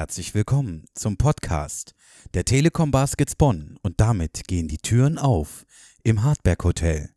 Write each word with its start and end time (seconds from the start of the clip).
Herzlich 0.00 0.32
willkommen 0.32 0.86
zum 0.94 1.18
Podcast 1.18 1.94
der 2.32 2.46
Telekom 2.46 2.90
Baskets 2.90 3.36
Bonn 3.36 3.78
und 3.82 4.00
damit 4.00 4.48
gehen 4.48 4.66
die 4.66 4.78
Türen 4.78 5.18
auf 5.18 5.66
im 6.04 6.22
Hartberg 6.22 6.64
Hotel. 6.64 7.10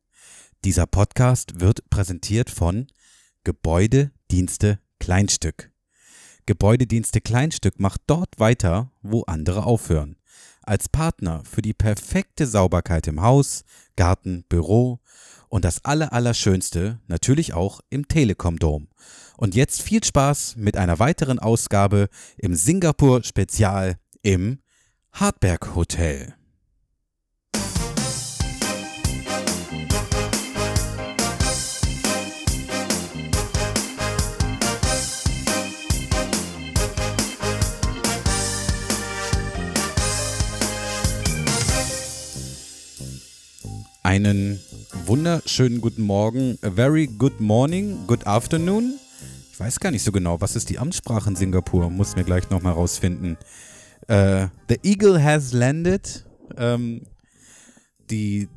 Dieser 0.66 0.86
Podcast 0.86 1.62
wird 1.62 1.90
präsentiert 1.90 2.50
von 2.50 2.88
Gebäudedienste 3.46 4.80
Kleinstück. 5.00 5.72
Gebäudedienste 6.46 7.22
Kleinstück 7.22 7.80
macht 7.80 8.02
dort 8.06 8.38
weiter, 8.38 8.92
wo 9.02 9.22
andere 9.22 9.64
aufhören. 9.64 10.18
Als 10.62 10.90
Partner 10.90 11.42
für 11.46 11.62
die 11.62 11.74
perfekte 11.74 12.46
Sauberkeit 12.46 13.08
im 13.08 13.22
Haus, 13.22 13.64
Garten, 13.96 14.44
Büro 14.50 15.00
und 15.54 15.66
das 15.66 15.86
Allerallerschönste 15.86 16.98
natürlich 17.06 17.54
auch 17.54 17.82
im 17.92 18.08
Telekom 18.08 18.58
Dom. 18.58 18.88
Und 19.38 19.54
jetzt 19.54 19.84
viel 19.84 20.04
Spaß 20.04 20.56
mit 20.56 20.78
einer 20.78 20.98
weiteren 20.98 21.38
Ausgabe 21.38 22.10
im 22.38 22.56
Singapur 22.56 23.24
Spezial 23.24 23.98
im 24.24 24.64
Hartberg 25.12 25.76
Hotel. 25.76 26.34
Einen 44.02 44.60
wunderschönen 45.06 45.82
guten 45.82 46.04
Morgen, 46.04 46.58
a 46.62 46.70
very 46.70 47.08
good 47.08 47.40
morning, 47.40 48.08
good 48.08 48.26
afternoon. 48.26 49.00
Ich 49.52 49.60
weiß 49.60 49.80
gar 49.80 49.92
nicht 49.92 50.04
so 50.04 50.12
genau, 50.12 50.40
was 50.42 50.56
ist 50.56 50.70
die 50.70 50.80
Amtssprache 50.80 51.30
in 51.30 51.36
Singapur, 51.36 51.90
muss 51.90 52.16
mir 52.16 52.24
gleich 52.24 52.50
nochmal 52.50 52.74
rausfinden. 52.74 53.38
Uh, 54.10 54.48
the 54.70 54.80
Eagle 54.84 55.24
has 55.24 55.54
landed. 55.54 56.26
Ähm, 56.58 57.02
die 58.10 58.50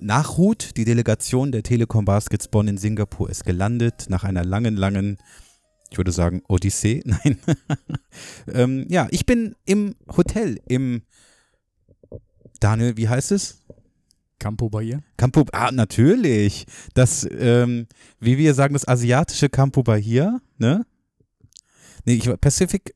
Nachhut, 0.00 0.76
die 0.76 0.84
Delegation 0.84 1.52
der 1.52 1.62
Telekom 1.62 2.04
Baskets 2.04 2.48
Bonn 2.48 2.68
in 2.68 2.78
Singapur 2.78 3.30
ist 3.30 3.44
gelandet 3.44 4.06
nach 4.08 4.24
einer 4.24 4.44
langen, 4.44 4.76
langen, 4.76 5.18
ich 5.90 5.98
würde 5.98 6.12
sagen, 6.12 6.42
Odyssee. 6.48 7.02
Nein. 7.06 7.38
ähm, 8.52 8.86
ja, 8.88 9.08
ich 9.10 9.26
bin 9.26 9.54
im 9.64 9.94
Hotel, 10.16 10.60
im 10.66 11.02
Daniel, 12.60 12.96
wie 12.96 13.08
heißt 13.08 13.32
es? 13.32 13.61
Campo 14.42 14.68
Bahia? 14.68 15.00
Campo, 15.16 15.46
ah, 15.52 15.70
natürlich. 15.70 16.66
Das, 16.94 17.24
ähm, 17.30 17.86
wie 18.18 18.38
wir 18.38 18.54
sagen, 18.54 18.74
das 18.74 18.88
asiatische 18.88 19.48
Campo 19.48 19.84
Bahia, 19.84 20.40
ne? 20.58 20.84
Nee, 22.04 22.14
ich 22.14 22.26
war 22.26 22.36
Pacific. 22.36 22.92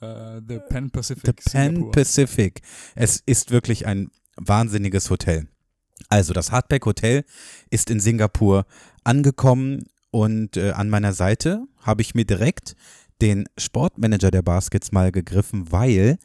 Uh, 0.00 0.40
the 0.48 0.58
Pan 0.66 0.90
Pacific. 0.90 1.26
The 1.26 1.32
Pan 1.32 1.74
Singapur. 1.74 1.92
Pacific. 1.92 2.62
Es 2.94 3.22
ist 3.26 3.50
wirklich 3.50 3.86
ein 3.86 4.08
wahnsinniges 4.36 5.10
Hotel. 5.10 5.46
Also, 6.08 6.32
das 6.32 6.50
Hardback 6.50 6.86
Hotel 6.86 7.24
ist 7.68 7.90
in 7.90 8.00
Singapur 8.00 8.64
angekommen 9.04 9.84
und 10.10 10.56
äh, 10.56 10.70
an 10.70 10.88
meiner 10.88 11.12
Seite 11.12 11.66
habe 11.82 12.00
ich 12.00 12.14
mir 12.14 12.24
direkt 12.24 12.76
den 13.20 13.44
Sportmanager 13.58 14.30
der 14.30 14.40
Baskets 14.40 14.90
mal 14.90 15.12
gegriffen, 15.12 15.70
weil 15.70 16.16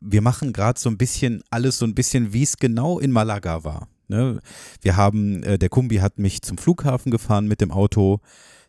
wir 0.00 0.22
machen 0.22 0.52
gerade 0.52 0.78
so 0.78 0.88
ein 0.88 0.98
bisschen 0.98 1.42
alles 1.50 1.78
so 1.78 1.86
ein 1.86 1.94
bisschen, 1.94 2.32
wie 2.32 2.42
es 2.42 2.56
genau 2.56 2.98
in 2.98 3.10
Malaga 3.10 3.64
war. 3.64 3.88
Ne? 4.08 4.40
Wir 4.80 4.96
haben, 4.96 5.42
äh, 5.42 5.58
der 5.58 5.68
Kumbi 5.68 5.96
hat 5.96 6.18
mich 6.18 6.42
zum 6.42 6.58
Flughafen 6.58 7.10
gefahren 7.10 7.46
mit 7.46 7.60
dem 7.60 7.70
Auto, 7.70 8.20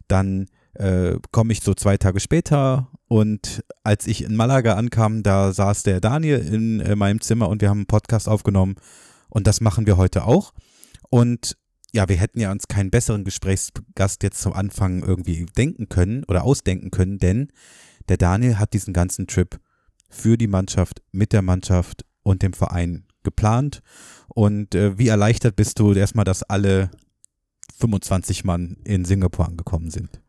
dann 0.07 0.47
äh, 0.73 1.15
komme 1.31 1.53
ich 1.53 1.61
so 1.61 1.73
zwei 1.73 1.97
Tage 1.97 2.19
später 2.19 2.89
und 3.07 3.63
als 3.83 4.07
ich 4.07 4.23
in 4.23 4.35
Malaga 4.35 4.75
ankam, 4.75 5.23
da 5.23 5.53
saß 5.53 5.83
der 5.83 6.01
Daniel 6.01 6.39
in 6.39 6.79
äh, 6.79 6.95
meinem 6.95 7.21
Zimmer 7.21 7.49
und 7.49 7.61
wir 7.61 7.69
haben 7.69 7.79
einen 7.79 7.87
Podcast 7.87 8.27
aufgenommen 8.27 8.75
und 9.29 9.47
das 9.47 9.61
machen 9.61 9.87
wir 9.87 9.97
heute 9.97 10.25
auch. 10.25 10.53
Und 11.09 11.57
ja, 11.91 12.07
wir 12.07 12.17
hätten 12.17 12.39
ja 12.39 12.51
uns 12.51 12.67
keinen 12.67 12.91
besseren 12.91 13.23
Gesprächsgast 13.23 14.21
jetzt 14.23 14.41
zum 14.41 14.53
Anfang 14.53 15.03
irgendwie 15.03 15.45
denken 15.57 15.89
können 15.89 16.23
oder 16.25 16.43
ausdenken 16.43 16.91
können, 16.91 17.17
denn 17.17 17.47
der 18.09 18.17
Daniel 18.17 18.59
hat 18.59 18.73
diesen 18.73 18.93
ganzen 18.93 19.25
Trip 19.25 19.59
für 20.09 20.37
die 20.37 20.47
Mannschaft, 20.47 21.01
mit 21.11 21.33
der 21.33 21.41
Mannschaft 21.41 22.05
und 22.23 22.41
dem 22.41 22.53
Verein 22.53 23.05
geplant. 23.23 23.81
Und 24.27 24.75
äh, 24.75 24.97
wie 24.97 25.07
erleichtert 25.07 25.55
bist 25.55 25.79
du 25.79 25.93
erstmal, 25.93 26.25
dass 26.25 26.43
alle 26.43 26.89
25 27.77 28.43
Mann 28.43 28.77
in 28.83 29.05
Singapur 29.05 29.47
angekommen 29.47 29.89
sind? 29.89 30.21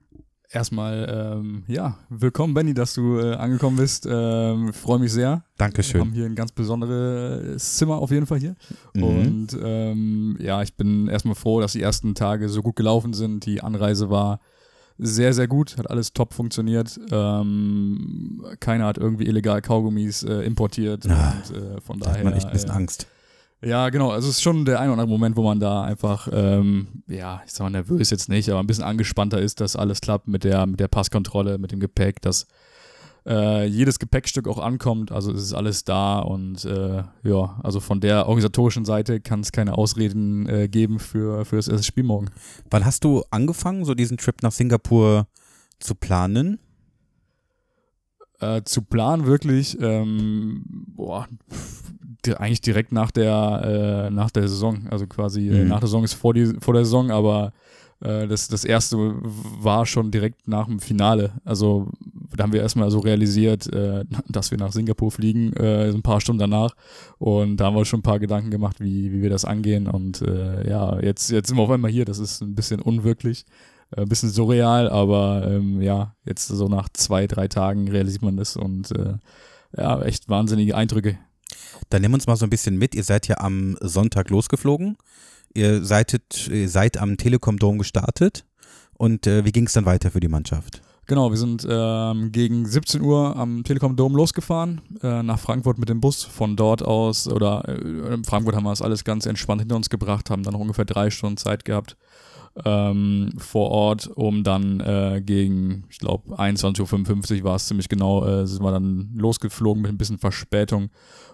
Erstmal, 0.53 1.37
ähm, 1.39 1.63
ja, 1.69 1.97
willkommen, 2.09 2.55
Benny, 2.55 2.75
dass 2.75 2.95
du 2.95 3.19
äh, 3.19 3.35
angekommen 3.35 3.77
bist. 3.77 4.05
Ähm, 4.11 4.73
Freue 4.73 4.99
mich 4.99 5.13
sehr. 5.13 5.45
Dankeschön. 5.57 6.01
Wir 6.01 6.01
haben 6.01 6.13
hier 6.13 6.27
ein 6.27 6.35
ganz 6.35 6.51
besonderes 6.51 7.77
Zimmer 7.77 7.99
auf 7.99 8.11
jeden 8.11 8.27
Fall 8.27 8.41
hier. 8.41 8.57
Mhm. 8.95 9.03
Und 9.05 9.59
ähm, 9.63 10.37
ja, 10.41 10.61
ich 10.63 10.75
bin 10.75 11.07
erstmal 11.07 11.37
froh, 11.37 11.61
dass 11.61 11.75
die 11.75 11.83
ersten 11.83 12.17
Tage 12.17 12.49
so 12.49 12.63
gut 12.63 12.75
gelaufen 12.75 13.13
sind. 13.13 13.47
Die 13.47 13.61
Anreise 13.61 14.11
war 14.11 14.41
sehr, 15.03 15.33
sehr 15.33 15.49
gut, 15.49 15.77
hat 15.79 15.91
alles 15.91 16.13
top 16.13 16.35
funktioniert. 16.35 16.99
Ähm, 17.11 18.45
keiner 18.61 18.87
hat 18.87 18.99
irgendwie 18.99 19.27
illegal 19.27 19.61
Kaugummis 19.63 20.23
äh, 20.23 20.43
importiert. 20.43 21.09
Ah, 21.09 21.35
und 21.49 21.57
äh, 21.57 21.81
von 21.81 21.99
Da 21.99 22.07
daher. 22.07 22.19
hat 22.19 22.25
man 22.25 22.33
echt 22.35 22.47
ein 22.47 22.53
bisschen 22.53 22.71
äh, 22.71 22.75
Angst. 22.75 23.07
Ja, 23.63 23.91
genau. 23.91 24.11
Also 24.11 24.29
es 24.29 24.37
ist 24.37 24.43
schon 24.43 24.65
der 24.65 24.81
ein 24.81 24.89
oder 24.89 25.03
andere 25.03 25.09
Moment, 25.19 25.37
wo 25.37 25.43
man 25.43 25.61
da 25.61 25.83
einfach, 25.83 26.29
ähm, 26.33 27.03
ja, 27.09 27.43
ich 27.45 27.53
sag 27.53 27.65
mal 27.65 27.71
nervös 27.71 28.09
jetzt 28.11 28.29
nicht, 28.29 28.49
aber 28.49 28.61
ein 28.61 28.67
bisschen 28.67 28.85
angespannter 28.85 29.39
ist, 29.41 29.61
dass 29.61 29.77
alles 29.77 30.01
klappt 30.01 30.29
mit 30.29 30.45
der, 30.45 30.65
mit 30.67 30.81
der 30.81 30.89
Passkontrolle, 30.89 31.59
mit 31.59 31.71
dem 31.73 31.81
Gepäck, 31.81 32.23
dass 32.23 32.47
äh, 33.27 33.67
jedes 33.67 33.99
Gepäckstück 33.99 34.49
auch 34.49 34.59
ankommt. 34.59 35.13
Also 35.13 35.33
es 35.33 35.43
ist 35.43 35.55
alles 35.55 35.85
da 35.85 36.19
und 36.21 36.65
äh, 36.65 37.03
ja, 37.23 37.61
also 37.63 37.81
von 37.81 38.01
der 38.01 38.27
organisatorischen 38.27 38.85
Seite 38.85 39.21
kann 39.21 39.41
es 39.41 39.53
keine 39.53 39.77
Ausreden 39.77 40.49
äh, 40.49 40.69
geben 40.69 40.99
für, 40.99 41.45
für 41.45 41.57
das 41.57 41.69
erste 41.69 41.85
Spiel 41.85 42.05
morgen. 42.05 42.31
Wann 42.71 42.85
hast 42.85 43.05
du 43.05 43.23
angefangen, 43.31 43.85
so 43.85 43.95
diesen 43.95 44.17
Trip 44.17 44.43
nach 44.43 44.53
Singapur 44.53 45.27
zu 45.79 45.95
planen? 45.95 46.59
Äh, 48.41 48.63
zu 48.65 48.83
planen 48.83 49.27
wirklich, 49.27 49.77
ähm, 49.81 50.63
boah, 50.97 51.29
eigentlich 52.39 52.61
direkt 52.63 52.91
nach 52.93 53.11
der, 53.11 54.07
äh, 54.09 54.11
nach 54.11 54.31
der 54.31 54.49
Saison. 54.49 54.89
Also 54.91 55.07
quasi 55.07 55.49
äh, 55.49 55.63
Mhm. 55.63 55.69
nach 55.69 55.81
der 55.81 55.89
Saison 55.89 56.05
ist 56.05 56.15
vor, 56.15 56.33
die, 56.35 56.55
vor 56.61 56.75
der 56.75 56.85
Saison, 56.85 57.11
aber 57.11 57.53
äh, 58.01 58.27
das, 58.27 58.49
das 58.49 58.65
erste 58.65 58.97
war 58.99 59.87
schon 59.87 60.11
direkt 60.11 60.49
nach 60.49 60.67
dem 60.67 60.81
Finale. 60.81 61.33
Also 61.45 61.91
da 62.37 62.45
haben 62.45 62.53
wir 62.53 62.63
erstmal 62.63 62.91
so 62.91 63.01
realisiert, 63.01 63.73
äh, 63.73 64.05
dass 64.29 64.51
wir 64.51 64.59
nach 64.59 64.73
Singapur 64.73 65.11
fliegen, 65.11 65.53
äh, 65.55 65.91
ein 65.91 66.03
paar 66.03 66.21
Stunden 66.21 66.41
danach. 66.41 66.75
Und 67.19 67.59
da 67.59 67.67
haben 67.67 67.77
wir 67.77 67.85
schon 67.85 68.01
ein 68.01 68.05
paar 68.05 68.19
Gedanken 68.19 68.51
gemacht, 68.51 68.81
wie, 68.81 69.13
wie 69.13 69.23
wir 69.23 69.31
das 69.31 69.45
angehen. 69.45 69.87
Und 69.87 70.23
äh, 70.23 70.69
ja, 70.69 71.01
jetzt, 71.01 71.31
jetzt 71.31 71.49
sind 71.49 71.57
wir 71.57 71.63
auf 71.63 71.71
einmal 71.71 71.91
hier. 71.91 72.05
Das 72.05 72.19
ist 72.19 72.41
ein 72.41 72.55
bisschen 72.55 72.81
unwirklich, 72.81 73.45
äh, 73.97 74.03
ein 74.03 74.09
bisschen 74.09 74.31
surreal, 74.31 74.89
aber 74.89 75.47
ähm, 75.51 75.83
ja, 75.83 76.15
jetzt 76.25 76.49
so 76.49 76.69
nach 76.69 76.89
zwei, 76.93 77.27
drei 77.27 77.49
Tagen 77.49 77.89
realisiert 77.89 78.23
man 78.23 78.37
das 78.37 78.57
und 78.57 78.91
äh, 78.93 79.15
ja, 79.77 80.03
echt 80.03 80.29
wahnsinnige 80.29 80.77
Eindrücke. 80.77 81.19
Dann 81.89 82.03
nimm 82.03 82.15
uns 82.15 82.27
mal 82.27 82.37
so 82.37 82.47
ein 82.47 82.51
bisschen 82.51 82.77
mit. 82.77 82.95
Ihr 82.95 83.05
seid 83.05 83.29
ja 83.29 83.39
am 83.39 83.77
Sonntag 83.81 84.31
losgeflogen. 84.31 84.97
Ihr 85.55 85.85
seid, 85.85 86.49
ihr 86.49 86.69
seid 86.69 86.99
am 86.99 87.17
Telekom 87.17 87.59
Dome 87.59 87.79
gestartet. 87.79 88.45
Und 88.95 89.27
äh, 89.27 89.45
wie 89.45 89.53
ging 89.53 89.67
es 89.67 89.73
dann 89.73 89.87
weiter 89.87 90.11
für 90.11 90.21
die 90.21 90.29
Mannschaft? 90.29 90.83
Genau, 91.07 91.31
wir 91.31 91.39
sind 91.39 91.67
ähm, 91.69 92.31
gegen 92.31 92.67
17 92.67 93.01
Uhr 93.01 93.35
am 93.35 93.65
Telekom 93.65 93.97
Dome 93.97 94.17
losgefahren, 94.17 94.81
äh, 95.03 95.25
nach 95.25 95.41
Frankfurt 95.41 95.79
mit 95.79 95.89
dem 95.89 96.01
Bus. 96.01 96.23
Von 96.23 96.55
dort 96.55 96.83
aus, 96.83 97.27
oder 97.27 97.65
äh, 97.67 98.15
in 98.15 98.23
Frankfurt 98.23 98.55
haben 98.55 98.63
wir 98.63 98.71
das 98.71 98.83
alles 98.83 99.03
ganz 99.03 99.27
entspannt 99.27 99.61
hinter 99.61 99.75
uns 99.75 99.91
gebracht, 99.91 100.31
haben 100.31 100.45
dann 100.45 100.53
noch 100.53 100.61
ungefähr 100.61 100.85
drei 100.85 101.11
Stunden 101.11 101.37
Zeit 101.37 101.65
gehabt 101.65 101.97
ähm, 102.65 103.31
vor 103.39 103.71
Ort, 103.71 104.07
um 104.07 104.45
dann 104.45 104.81
äh, 104.81 105.23
gegen, 105.25 105.85
ich 105.91 105.99
glaube, 105.99 106.35
21.55 106.39 107.39
Uhr 107.39 107.45
war 107.45 107.57
es 107.57 107.67
ziemlich 107.67 107.89
genau, 107.89 108.27
äh, 108.27 108.47
sind 108.47 108.63
wir 108.63 108.73
dann 108.73 109.11
losgeflogen 109.17 109.83
mit 109.83 109.91
ein 109.91 109.99
bisschen 109.99 110.19
Verspätung 110.19 110.91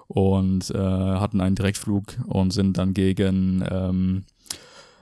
und 0.08 0.70
äh, 0.70 0.78
hatten 0.78 1.40
einen 1.40 1.56
Direktflug 1.56 2.04
und 2.26 2.52
sind 2.52 2.78
dann 2.78 2.94
gegen 2.94 3.64
ähm, 3.70 4.24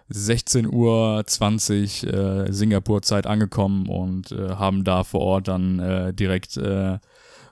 16 0.09 0.73
Uhr 0.73 1.23
20 1.27 2.07
äh, 2.07 2.53
Singapur-Zeit 2.53 3.27
angekommen 3.27 3.89
und 3.89 4.33
äh, 4.33 4.51
haben 4.51 4.85
da 4.85 5.05
vor 5.05 5.21
Ort 5.21 5.49
dann 5.49 5.79
äh, 5.79 6.13
direkt 6.15 6.57
äh, 6.57 6.99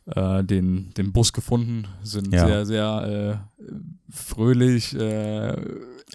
den, 0.05 0.93
den 0.95 1.13
Bus 1.13 1.33
gefunden, 1.33 1.87
sind 2.03 2.33
Ja. 2.35 2.47
sehr, 2.47 2.67
sehr 2.67 3.41
äh, 3.61 3.63
fröhlich 4.11 4.97
äh, 4.97 5.55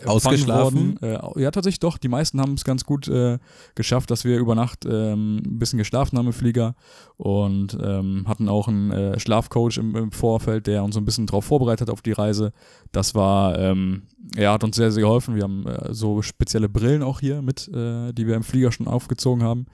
Ausgeschlafen? 0.05 0.99
Worden. 1.01 1.35
Äh, 1.37 1.41
ja, 1.41 1.51
tatsächlich 1.51 1.79
doch. 1.79 1.97
Die 1.97 2.07
meisten 2.07 2.39
haben 2.39 2.53
es 2.53 2.63
ganz 2.63 2.83
gut 2.83 3.07
äh, 3.07 3.39
geschafft, 3.75 4.11
dass 4.11 4.23
wir 4.23 4.37
über 4.37 4.55
Nacht 4.55 4.85
ähm, 4.85 5.37
ein 5.37 5.59
bisschen 5.59 5.77
geschlafen 5.77 6.17
haben 6.17 6.27
im 6.27 6.33
Flieger 6.33 6.75
und 7.17 7.77
ähm, 7.81 8.25
hatten 8.27 8.49
auch 8.49 8.67
einen 8.67 8.91
äh, 8.91 9.19
Schlafcoach 9.19 9.77
im, 9.77 9.95
im 9.95 10.11
Vorfeld, 10.11 10.67
der 10.67 10.83
uns 10.83 10.95
so 10.95 11.01
ein 11.01 11.05
bisschen 11.05 11.25
darauf 11.25 11.45
vorbereitet 11.45 11.87
hat 11.87 11.93
auf 11.93 12.01
die 12.01 12.11
Reise. 12.11 12.51
Das 12.91 13.15
war, 13.15 13.57
ähm, 13.57 14.03
er 14.35 14.51
hat 14.51 14.63
uns 14.63 14.75
sehr, 14.75 14.91
sehr 14.91 15.01
geholfen. 15.03 15.35
Wir 15.35 15.43
haben 15.43 15.65
äh, 15.65 15.93
so 15.93 16.21
spezielle 16.21 16.69
Brillen 16.69 17.03
auch 17.03 17.19
hier 17.19 17.41
mit, 17.41 17.67
äh, 17.69 18.13
die 18.13 18.27
wir 18.27 18.35
im 18.35 18.43
Flieger 18.43 18.71
schon 18.71 18.87
aufgezogen 18.87 19.43
haben. 19.43 19.65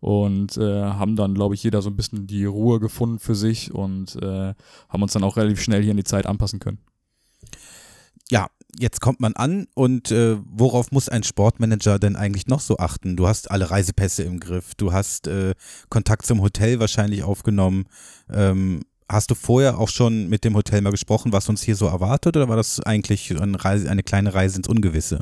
und 0.00 0.56
äh, 0.56 0.82
haben 0.82 1.16
dann, 1.16 1.34
glaube 1.34 1.54
ich, 1.54 1.62
jeder 1.62 1.82
so 1.82 1.90
ein 1.90 1.96
bisschen 1.96 2.26
die 2.26 2.44
Ruhe 2.44 2.80
gefunden 2.80 3.18
für 3.18 3.34
sich 3.34 3.74
und 3.74 4.16
äh, 4.22 4.54
haben 4.88 5.02
uns 5.02 5.12
dann 5.12 5.24
auch 5.24 5.36
relativ 5.36 5.60
schnell 5.60 5.82
hier 5.82 5.90
in 5.90 5.96
die 5.96 6.04
Zeit 6.04 6.26
anpassen 6.26 6.60
können. 6.60 6.78
Ja, 8.30 8.48
jetzt 8.78 9.00
kommt 9.00 9.20
man 9.20 9.34
an 9.34 9.66
und 9.74 10.10
äh, 10.10 10.36
worauf 10.44 10.92
muss 10.92 11.08
ein 11.08 11.22
Sportmanager 11.22 11.98
denn 11.98 12.16
eigentlich 12.16 12.46
noch 12.46 12.60
so 12.60 12.76
achten? 12.78 13.16
Du 13.16 13.26
hast 13.26 13.50
alle 13.50 13.70
Reisepässe 13.70 14.22
im 14.22 14.40
Griff, 14.40 14.74
du 14.74 14.92
hast 14.92 15.26
äh, 15.26 15.54
Kontakt 15.88 16.26
zum 16.26 16.42
Hotel 16.42 16.78
wahrscheinlich 16.78 17.22
aufgenommen. 17.22 17.86
Ähm, 18.30 18.82
hast 19.08 19.30
du 19.30 19.34
vorher 19.34 19.78
auch 19.78 19.88
schon 19.88 20.28
mit 20.28 20.44
dem 20.44 20.54
Hotel 20.54 20.82
mal 20.82 20.90
gesprochen, 20.90 21.32
was 21.32 21.48
uns 21.48 21.62
hier 21.62 21.76
so 21.76 21.86
erwartet 21.86 22.36
oder 22.36 22.48
war 22.48 22.56
das 22.56 22.80
eigentlich 22.80 23.34
eine, 23.40 23.64
Reise, 23.64 23.90
eine 23.90 24.02
kleine 24.02 24.34
Reise 24.34 24.58
ins 24.58 24.68
Ungewisse? 24.68 25.20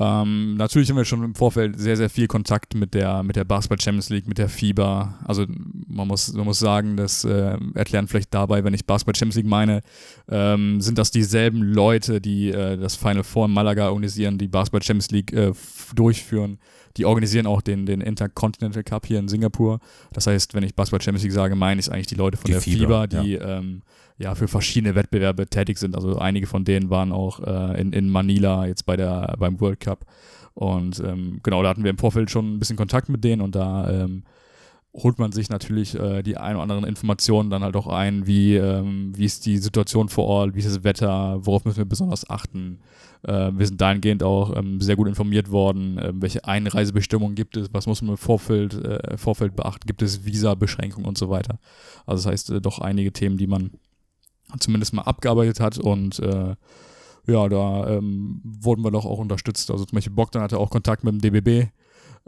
Ähm, 0.00 0.56
natürlich 0.56 0.88
haben 0.90 0.96
wir 0.96 1.04
schon 1.04 1.24
im 1.24 1.34
Vorfeld 1.34 1.78
sehr, 1.78 1.96
sehr 1.96 2.08
viel 2.08 2.28
Kontakt 2.28 2.74
mit 2.74 2.94
der, 2.94 3.22
mit 3.22 3.34
der 3.36 3.44
Basketball 3.44 3.80
Champions 3.80 4.10
League, 4.10 4.28
mit 4.28 4.38
der 4.38 4.48
FIBA. 4.48 5.18
Also 5.24 5.44
man 5.88 6.06
muss, 6.06 6.32
man 6.32 6.44
muss 6.44 6.60
sagen, 6.60 6.96
das 6.96 7.24
äh, 7.24 7.56
erklären 7.74 8.06
vielleicht 8.06 8.32
dabei, 8.32 8.62
wenn 8.62 8.74
ich 8.74 8.86
Basketball 8.86 9.16
Champions 9.16 9.36
League 9.36 9.46
meine, 9.46 9.82
ähm, 10.30 10.80
sind 10.80 10.98
das 10.98 11.10
dieselben 11.10 11.62
Leute, 11.62 12.20
die 12.20 12.50
äh, 12.50 12.76
das 12.76 12.94
Final 12.94 13.24
Four 13.24 13.46
in 13.46 13.52
Malaga 13.52 13.88
organisieren, 13.88 14.38
die 14.38 14.48
Basketball 14.48 14.82
Champions 14.82 15.10
League 15.10 15.32
äh, 15.32 15.52
durchführen. 15.94 16.58
Die 16.96 17.04
organisieren 17.04 17.46
auch 17.46 17.62
den, 17.62 17.86
den 17.86 18.00
Intercontinental 18.00 18.82
Cup 18.82 19.06
hier 19.06 19.18
in 19.18 19.28
Singapur. 19.28 19.80
Das 20.12 20.26
heißt, 20.26 20.54
wenn 20.54 20.62
ich 20.62 20.74
Basketball 20.74 21.00
Champions 21.02 21.22
League 21.22 21.32
sage, 21.32 21.54
meine 21.54 21.80
ich 21.80 21.90
eigentlich 21.92 22.06
die 22.06 22.14
Leute 22.14 22.36
von 22.36 22.46
Die 22.46 22.52
der 22.52 22.60
FIBA, 22.60 23.06
die 23.06 23.32
ja. 23.32 23.58
ähm, 23.58 23.82
ja 24.18 24.34
für 24.34 24.48
verschiedene 24.48 24.94
Wettbewerbe 24.94 25.46
tätig 25.46 25.78
sind. 25.78 25.94
Also 25.94 26.18
einige 26.18 26.46
von 26.46 26.64
denen 26.64 26.90
waren 26.90 27.12
auch 27.12 27.40
äh, 27.40 27.80
in, 27.80 27.92
in 27.92 28.10
Manila 28.10 28.66
jetzt 28.66 28.84
bei 28.84 28.96
der 28.96 29.36
beim 29.38 29.60
World 29.60 29.80
Cup. 29.80 30.04
Und 30.54 30.98
ähm, 31.00 31.38
genau, 31.44 31.62
da 31.62 31.68
hatten 31.68 31.84
wir 31.84 31.90
im 31.90 31.98
Vorfeld 31.98 32.30
schon 32.30 32.56
ein 32.56 32.58
bisschen 32.58 32.76
Kontakt 32.76 33.08
mit 33.08 33.22
denen 33.22 33.42
und 33.42 33.54
da 33.54 33.88
ähm, 33.90 34.24
holt 35.02 35.18
man 35.18 35.32
sich 35.32 35.48
natürlich 35.48 35.98
äh, 35.98 36.22
die 36.22 36.36
ein 36.36 36.56
oder 36.56 36.62
anderen 36.62 36.84
Informationen 36.84 37.50
dann 37.50 37.62
halt 37.62 37.76
auch 37.76 37.86
ein, 37.86 38.26
wie, 38.26 38.56
ähm, 38.56 39.12
wie 39.16 39.24
ist 39.24 39.46
die 39.46 39.58
Situation 39.58 40.08
vor 40.08 40.26
Ort, 40.26 40.54
wie 40.54 40.58
ist 40.58 40.68
das 40.68 40.84
Wetter, 40.84 41.38
worauf 41.44 41.64
müssen 41.64 41.78
wir 41.78 41.84
besonders 41.84 42.28
achten. 42.28 42.80
Äh, 43.22 43.50
wir 43.54 43.66
sind 43.66 43.80
dahingehend 43.80 44.22
auch 44.22 44.56
ähm, 44.56 44.80
sehr 44.80 44.96
gut 44.96 45.08
informiert 45.08 45.50
worden, 45.50 45.98
äh, 45.98 46.12
welche 46.14 46.44
Einreisebestimmungen 46.44 47.34
gibt 47.34 47.56
es, 47.56 47.68
was 47.72 47.86
muss 47.86 48.02
man 48.02 48.12
im 48.12 48.16
Vorfeld, 48.16 48.74
äh, 48.74 49.16
Vorfeld 49.16 49.56
beachten, 49.56 49.86
gibt 49.86 50.02
es 50.02 50.24
Visa-Beschränkungen 50.24 51.06
und 51.06 51.18
so 51.18 51.30
weiter. 51.30 51.58
Also 52.06 52.24
das 52.24 52.32
heißt, 52.32 52.50
äh, 52.50 52.60
doch 52.60 52.78
einige 52.78 53.12
Themen, 53.12 53.36
die 53.36 53.46
man 53.46 53.70
zumindest 54.58 54.94
mal 54.94 55.02
abgearbeitet 55.02 55.60
hat 55.60 55.78
und 55.78 56.18
äh, 56.20 56.54
ja, 57.26 57.46
da 57.48 57.86
ähm, 57.88 58.40
wurden 58.42 58.82
wir 58.82 58.90
doch 58.90 59.04
auch 59.04 59.18
unterstützt. 59.18 59.70
Also 59.70 59.84
zum 59.84 59.96
Beispiel 59.96 60.14
Bogdan 60.14 60.42
hatte 60.42 60.58
auch 60.58 60.70
Kontakt 60.70 61.04
mit 61.04 61.12
dem 61.12 61.20
DBB, 61.20 61.68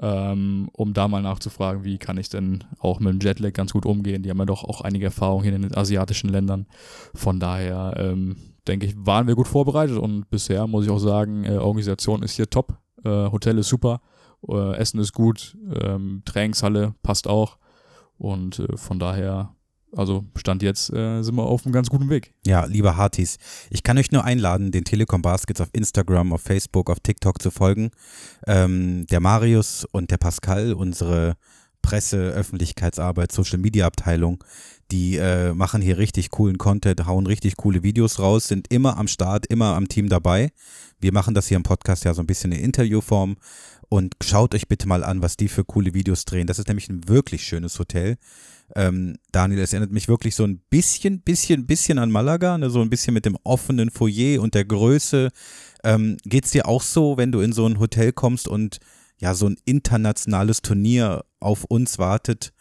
ähm, 0.00 0.68
um 0.72 0.92
da 0.92 1.08
mal 1.08 1.22
nachzufragen, 1.22 1.84
wie 1.84 1.98
kann 1.98 2.18
ich 2.18 2.28
denn 2.28 2.64
auch 2.78 3.00
mit 3.00 3.12
dem 3.12 3.20
Jetlag 3.20 3.52
ganz 3.52 3.72
gut 3.72 3.86
umgehen. 3.86 4.22
Die 4.22 4.30
haben 4.30 4.38
ja 4.38 4.46
doch 4.46 4.64
auch 4.64 4.80
einige 4.80 5.06
Erfahrungen 5.06 5.44
hier 5.44 5.54
in 5.54 5.62
den 5.62 5.76
asiatischen 5.76 6.30
Ländern. 6.30 6.66
Von 7.14 7.40
daher 7.40 7.94
ähm, 7.96 8.36
denke 8.66 8.86
ich, 8.86 8.94
waren 8.96 9.26
wir 9.26 9.34
gut 9.34 9.48
vorbereitet 9.48 9.98
und 9.98 10.30
bisher 10.30 10.66
muss 10.66 10.84
ich 10.84 10.90
auch 10.90 10.98
sagen, 10.98 11.44
äh, 11.44 11.56
Organisation 11.56 12.22
ist 12.22 12.36
hier 12.36 12.48
top, 12.48 12.78
äh, 13.04 13.30
Hotel 13.30 13.58
ist 13.58 13.68
super, 13.68 14.00
äh, 14.48 14.76
Essen 14.76 15.00
ist 15.00 15.12
gut, 15.12 15.56
ähm, 15.82 16.22
Trainingshalle 16.24 16.94
passt 17.02 17.28
auch 17.28 17.58
und 18.18 18.58
äh, 18.58 18.76
von 18.76 18.98
daher 18.98 19.54
also 19.94 20.24
Stand 20.36 20.62
jetzt 20.62 20.92
äh, 20.92 21.22
sind 21.22 21.34
wir 21.34 21.44
auf 21.44 21.64
einem 21.64 21.72
ganz 21.72 21.88
guten 21.88 22.08
Weg. 22.08 22.32
Ja, 22.46 22.64
liebe 22.64 22.96
Hartis, 22.96 23.38
ich 23.70 23.82
kann 23.82 23.98
euch 23.98 24.12
nur 24.12 24.24
einladen, 24.24 24.72
den 24.72 24.84
Telekom 24.84 25.22
Baskets 25.22 25.60
auf 25.60 25.68
Instagram, 25.72 26.32
auf 26.32 26.42
Facebook, 26.42 26.90
auf 26.90 27.00
TikTok 27.00 27.40
zu 27.42 27.50
folgen. 27.50 27.90
Ähm, 28.46 29.06
der 29.06 29.20
Marius 29.20 29.84
und 29.90 30.10
der 30.10 30.18
Pascal, 30.18 30.72
unsere 30.72 31.36
Presse, 31.82 32.16
Öffentlichkeitsarbeit, 32.16 33.32
Social 33.32 33.58
Media 33.58 33.86
Abteilung, 33.86 34.44
die 34.90 35.16
äh, 35.16 35.54
machen 35.54 35.80
hier 35.80 35.98
richtig 35.98 36.30
coolen 36.30 36.58
Content, 36.58 37.06
hauen 37.06 37.26
richtig 37.26 37.56
coole 37.56 37.82
Videos 37.82 38.18
raus, 38.18 38.48
sind 38.48 38.72
immer 38.72 38.98
am 38.98 39.08
Start, 39.08 39.46
immer 39.46 39.76
am 39.76 39.88
Team 39.88 40.08
dabei. 40.08 40.50
Wir 41.00 41.12
machen 41.12 41.34
das 41.34 41.46
hier 41.46 41.56
im 41.56 41.62
Podcast 41.62 42.04
ja 42.04 42.12
so 42.12 42.22
ein 42.22 42.26
bisschen 42.26 42.52
in 42.52 42.62
Interviewform 42.62 43.36
und 43.88 44.14
schaut 44.22 44.54
euch 44.54 44.68
bitte 44.68 44.86
mal 44.88 45.04
an, 45.04 45.22
was 45.22 45.36
die 45.36 45.48
für 45.48 45.64
coole 45.64 45.94
Videos 45.94 46.24
drehen. 46.24 46.46
Das 46.46 46.58
ist 46.58 46.68
nämlich 46.68 46.88
ein 46.88 47.08
wirklich 47.08 47.44
schönes 47.44 47.78
Hotel. 47.78 48.18
Ähm, 48.76 49.16
Daniel, 49.32 49.60
es 49.60 49.72
erinnert 49.72 49.92
mich 49.92 50.08
wirklich 50.08 50.34
so 50.34 50.44
ein 50.44 50.60
bisschen, 50.70 51.20
bisschen, 51.20 51.66
bisschen 51.66 51.98
an 51.98 52.10
Malaga, 52.10 52.58
ne? 52.58 52.70
so 52.70 52.80
ein 52.80 52.90
bisschen 52.90 53.14
mit 53.14 53.24
dem 53.24 53.36
offenen 53.44 53.90
Foyer 53.90 54.40
und 54.40 54.54
der 54.54 54.64
Größe. 54.64 55.30
Ähm, 55.84 56.16
Geht 56.24 56.44
es 56.44 56.50
dir 56.52 56.66
auch 56.66 56.82
so, 56.82 57.16
wenn 57.16 57.32
du 57.32 57.40
in 57.40 57.52
so 57.52 57.66
ein 57.66 57.78
Hotel 57.78 58.12
kommst 58.12 58.48
und 58.48 58.78
ja, 59.18 59.34
so 59.34 59.46
ein 59.46 59.56
internationales 59.64 60.62
Turnier 60.62 61.24
auf 61.40 61.64
uns 61.64 61.98
wartet, 61.98 62.52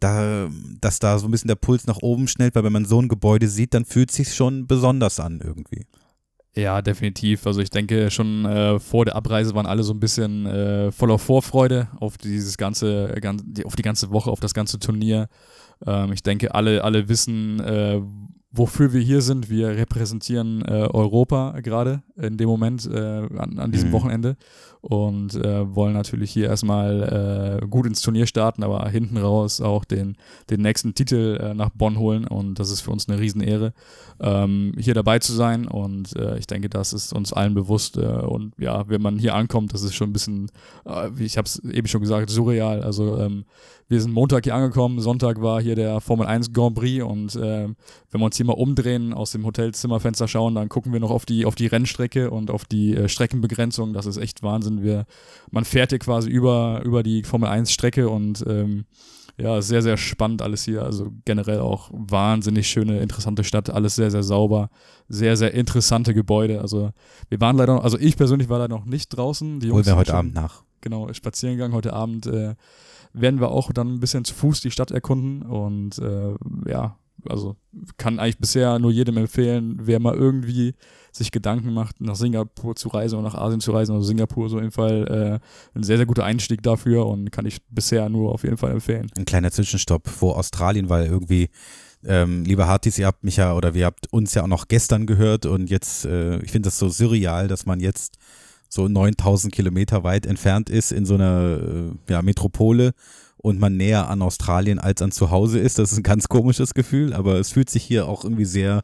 da, 0.00 0.50
dass 0.80 0.98
da 0.98 1.18
so 1.18 1.26
ein 1.26 1.30
bisschen 1.30 1.48
der 1.48 1.54
Puls 1.54 1.86
nach 1.86 1.98
oben 2.02 2.28
schnellt, 2.28 2.54
weil 2.54 2.64
wenn 2.64 2.72
man 2.72 2.84
so 2.84 3.00
ein 3.00 3.08
Gebäude 3.08 3.48
sieht, 3.48 3.72
dann 3.72 3.84
fühlt 3.84 4.10
es 4.10 4.16
sich 4.16 4.34
schon 4.34 4.66
besonders 4.66 5.20
an 5.20 5.40
irgendwie. 5.42 5.86
Ja, 6.54 6.82
definitiv. 6.82 7.46
Also 7.46 7.60
ich 7.62 7.70
denke 7.70 8.10
schon 8.10 8.44
äh, 8.44 8.78
vor 8.78 9.06
der 9.06 9.16
Abreise 9.16 9.54
waren 9.54 9.64
alle 9.64 9.82
so 9.82 9.94
ein 9.94 10.00
bisschen 10.00 10.44
äh, 10.44 10.92
voller 10.92 11.18
Vorfreude 11.18 11.88
auf 11.98 12.18
dieses 12.18 12.58
ganze, 12.58 13.14
ganz, 13.22 13.42
auf 13.64 13.74
die 13.74 13.82
ganze 13.82 14.10
Woche, 14.10 14.30
auf 14.30 14.40
das 14.40 14.52
ganze 14.52 14.78
Turnier. 14.78 15.28
Ähm, 15.86 16.12
ich 16.12 16.22
denke, 16.22 16.54
alle, 16.54 16.84
alle 16.84 17.08
wissen, 17.08 17.58
äh, 17.60 18.02
wofür 18.52 18.92
wir 18.92 19.00
hier 19.00 19.22
sind. 19.22 19.48
Wir 19.48 19.68
repräsentieren 19.68 20.62
äh, 20.62 20.88
Europa 20.92 21.58
gerade 21.60 22.02
in 22.16 22.36
dem 22.36 22.48
Moment 22.48 22.86
äh, 22.86 22.98
an, 22.98 23.58
an 23.58 23.72
diesem 23.72 23.88
Mhm. 23.88 23.92
Wochenende 23.92 24.36
und 24.82 25.34
äh, 25.36 25.74
wollen 25.74 25.94
natürlich 25.94 26.32
hier 26.32 26.48
erstmal 26.48 27.60
äh, 27.62 27.66
gut 27.66 27.86
ins 27.86 28.02
Turnier 28.02 28.26
starten, 28.26 28.62
aber 28.62 28.88
hinten 28.88 29.16
raus 29.16 29.60
auch 29.60 29.84
den, 29.84 30.16
den 30.50 30.60
nächsten 30.60 30.94
Titel 30.94 31.38
äh, 31.40 31.54
nach 31.54 31.70
Bonn 31.70 31.98
holen 31.98 32.26
und 32.26 32.58
das 32.58 32.70
ist 32.70 32.80
für 32.80 32.90
uns 32.90 33.08
eine 33.08 33.18
Riesenehre, 33.18 33.72
ähm, 34.20 34.74
hier 34.76 34.94
dabei 34.94 35.18
zu 35.18 35.32
sein 35.32 35.66
und 35.68 36.14
äh, 36.16 36.36
ich 36.36 36.46
denke, 36.46 36.68
das 36.68 36.92
ist 36.92 37.12
uns 37.12 37.32
allen 37.32 37.54
bewusst 37.54 37.96
und 37.96 38.54
ja, 38.58 38.88
wenn 38.88 39.02
man 39.02 39.18
hier 39.18 39.34
ankommt, 39.34 39.72
das 39.72 39.82
ist 39.82 39.94
schon 39.94 40.10
ein 40.10 40.12
bisschen, 40.12 40.50
wie 41.14 41.24
ich 41.24 41.38
habe 41.38 41.46
es 41.46 41.58
eben 41.64 41.86
schon 41.86 42.00
gesagt, 42.00 42.30
surreal. 42.30 42.82
Also 42.82 43.18
ähm, 43.18 43.44
wir 43.92 44.00
sind 44.00 44.12
Montag 44.12 44.44
hier 44.44 44.54
angekommen, 44.54 45.00
Sonntag 45.00 45.42
war 45.42 45.60
hier 45.60 45.74
der 45.76 46.00
Formel 46.00 46.26
1 46.26 46.52
Grand 46.54 46.74
Prix 46.74 47.04
und 47.04 47.36
äh, 47.36 47.68
wenn 47.68 48.20
wir 48.20 48.24
uns 48.24 48.36
hier 48.38 48.46
mal 48.46 48.54
umdrehen, 48.54 49.12
aus 49.12 49.32
dem 49.32 49.44
Hotelzimmerfenster 49.44 50.28
schauen, 50.28 50.54
dann 50.54 50.70
gucken 50.70 50.92
wir 50.94 51.00
noch 51.00 51.10
auf 51.10 51.26
die, 51.26 51.44
auf 51.44 51.54
die 51.54 51.66
Rennstrecke 51.66 52.30
und 52.30 52.50
auf 52.50 52.64
die 52.64 52.96
äh, 52.96 53.08
Streckenbegrenzung. 53.10 53.92
Das 53.92 54.06
ist 54.06 54.16
echt 54.16 54.42
Wahnsinn. 54.42 54.82
Wir, 54.82 55.04
man 55.50 55.64
fährt 55.66 55.90
hier 55.90 55.98
quasi 55.98 56.30
über, 56.30 56.80
über 56.84 57.02
die 57.02 57.22
Formel 57.22 57.50
1 57.50 57.70
Strecke 57.70 58.08
und 58.08 58.42
ähm, 58.48 58.86
ja, 59.38 59.60
sehr, 59.60 59.82
sehr 59.82 59.96
spannend 59.98 60.40
alles 60.40 60.64
hier. 60.64 60.82
Also 60.84 61.12
generell 61.26 61.60
auch 61.60 61.90
wahnsinnig 61.92 62.68
schöne, 62.68 63.00
interessante 63.00 63.44
Stadt. 63.44 63.68
Alles 63.68 63.94
sehr, 63.94 64.10
sehr 64.10 64.22
sauber. 64.22 64.70
Sehr, 65.08 65.36
sehr 65.36 65.52
interessante 65.52 66.14
Gebäude. 66.14 66.62
Also 66.62 66.92
wir 67.28 67.40
waren 67.40 67.56
leider, 67.58 67.74
noch, 67.76 67.84
also 67.84 67.98
ich 67.98 68.16
persönlich 68.16 68.48
war 68.48 68.58
leider 68.58 68.74
noch 68.74 68.86
nicht 68.86 69.08
draußen. 69.08 69.60
Die 69.60 69.66
Holen 69.66 69.76
Jungs 69.76 69.86
wir 69.86 69.96
heute 69.96 70.10
schon- 70.12 70.18
Abend 70.18 70.34
nach. 70.34 70.62
genau, 70.80 71.12
spazieren 71.12 71.56
gegangen. 71.56 71.74
Heute 71.74 71.92
Abend 71.92 72.26
äh, 72.26 72.54
werden 73.12 73.40
wir 73.40 73.50
auch 73.50 73.72
dann 73.72 73.94
ein 73.94 74.00
bisschen 74.00 74.24
zu 74.24 74.34
Fuß 74.34 74.60
die 74.60 74.70
Stadt 74.70 74.90
erkunden 74.90 75.42
und 75.42 75.98
äh, 75.98 76.34
ja, 76.66 76.96
also 77.28 77.56
kann 77.96 78.18
eigentlich 78.18 78.38
bisher 78.38 78.78
nur 78.78 78.90
jedem 78.90 79.16
empfehlen, 79.16 79.78
wer 79.82 80.00
mal 80.00 80.14
irgendwie 80.14 80.74
sich 81.12 81.30
Gedanken 81.30 81.72
macht, 81.72 82.00
nach 82.00 82.16
Singapur 82.16 82.74
zu 82.74 82.88
reisen 82.88 83.18
oder 83.18 83.28
nach 83.28 83.34
Asien 83.34 83.60
zu 83.60 83.72
reisen, 83.72 83.94
also 83.94 84.06
Singapur 84.06 84.48
so 84.48 84.58
jeden 84.58 84.72
Fall 84.72 85.40
äh, 85.74 85.78
ein 85.78 85.82
sehr, 85.82 85.98
sehr 85.98 86.06
guter 86.06 86.24
Einstieg 86.24 86.62
dafür 86.62 87.06
und 87.06 87.30
kann 87.30 87.46
ich 87.46 87.62
bisher 87.68 88.08
nur 88.08 88.32
auf 88.32 88.44
jeden 88.44 88.56
Fall 88.56 88.72
empfehlen. 88.72 89.10
Ein 89.16 89.24
kleiner 89.24 89.50
Zwischenstopp 89.50 90.08
vor 90.08 90.38
Australien, 90.38 90.88
weil 90.88 91.06
irgendwie, 91.06 91.50
ähm, 92.04 92.44
liebe 92.44 92.66
Hartis, 92.66 92.98
ihr 92.98 93.06
habt 93.06 93.24
mich 93.24 93.36
ja 93.36 93.54
oder 93.54 93.74
wir 93.74 93.86
habt 93.86 94.12
uns 94.12 94.34
ja 94.34 94.42
auch 94.42 94.48
noch 94.48 94.68
gestern 94.68 95.06
gehört 95.06 95.46
und 95.46 95.70
jetzt, 95.70 96.06
äh, 96.06 96.38
ich 96.42 96.50
finde 96.50 96.68
das 96.68 96.78
so 96.78 96.88
surreal, 96.88 97.46
dass 97.46 97.66
man 97.66 97.80
jetzt 97.80 98.16
so 98.72 98.88
9000 98.88 99.52
Kilometer 99.52 100.02
weit 100.02 100.24
entfernt 100.24 100.70
ist 100.70 100.92
in 100.92 101.04
so 101.04 101.14
einer 101.14 101.60
äh, 101.60 102.12
ja, 102.12 102.22
Metropole 102.22 102.92
und 103.36 103.60
man 103.60 103.76
näher 103.76 104.08
an 104.08 104.22
Australien 104.22 104.78
als 104.78 105.02
an 105.02 105.12
zu 105.12 105.30
Hause 105.30 105.58
ist. 105.58 105.78
Das 105.78 105.92
ist 105.92 105.98
ein 105.98 106.02
ganz 106.02 106.28
komisches 106.28 106.72
Gefühl, 106.72 107.12
aber 107.12 107.38
es 107.38 107.50
fühlt 107.50 107.68
sich 107.68 107.82
hier 107.82 108.08
auch 108.08 108.24
irgendwie 108.24 108.46
sehr, 108.46 108.82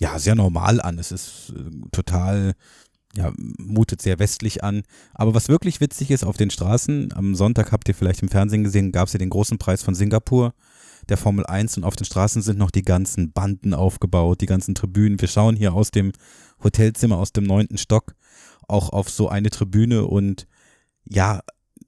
ja, 0.00 0.18
sehr 0.18 0.34
normal 0.34 0.82
an. 0.82 0.98
Es 0.98 1.12
ist 1.12 1.54
äh, 1.56 1.88
total, 1.92 2.52
ja, 3.16 3.32
mutet 3.56 4.02
sehr 4.02 4.18
westlich 4.18 4.62
an. 4.62 4.82
Aber 5.14 5.32
was 5.32 5.48
wirklich 5.48 5.80
witzig 5.80 6.10
ist 6.10 6.24
auf 6.24 6.36
den 6.36 6.50
Straßen, 6.50 7.14
am 7.14 7.34
Sonntag 7.34 7.72
habt 7.72 7.88
ihr 7.88 7.94
vielleicht 7.94 8.20
im 8.20 8.28
Fernsehen 8.28 8.64
gesehen, 8.64 8.92
gab 8.92 9.06
es 9.06 9.14
ja 9.14 9.18
den 9.18 9.30
großen 9.30 9.56
Preis 9.56 9.82
von 9.82 9.94
Singapur, 9.94 10.52
der 11.08 11.16
Formel 11.16 11.46
1 11.46 11.78
und 11.78 11.84
auf 11.84 11.96
den 11.96 12.04
Straßen 12.04 12.42
sind 12.42 12.58
noch 12.58 12.70
die 12.70 12.82
ganzen 12.82 13.32
Banden 13.32 13.72
aufgebaut, 13.72 14.42
die 14.42 14.46
ganzen 14.46 14.74
Tribünen. 14.74 15.22
Wir 15.22 15.28
schauen 15.28 15.56
hier 15.56 15.72
aus 15.72 15.90
dem 15.90 16.12
Hotelzimmer 16.62 17.16
aus 17.16 17.32
dem 17.32 17.44
neunten 17.44 17.78
Stock 17.78 18.14
auch 18.72 18.90
auf 18.90 19.08
so 19.10 19.28
eine 19.28 19.50
Tribüne 19.50 20.06
und 20.06 20.46
ja, 21.04 21.42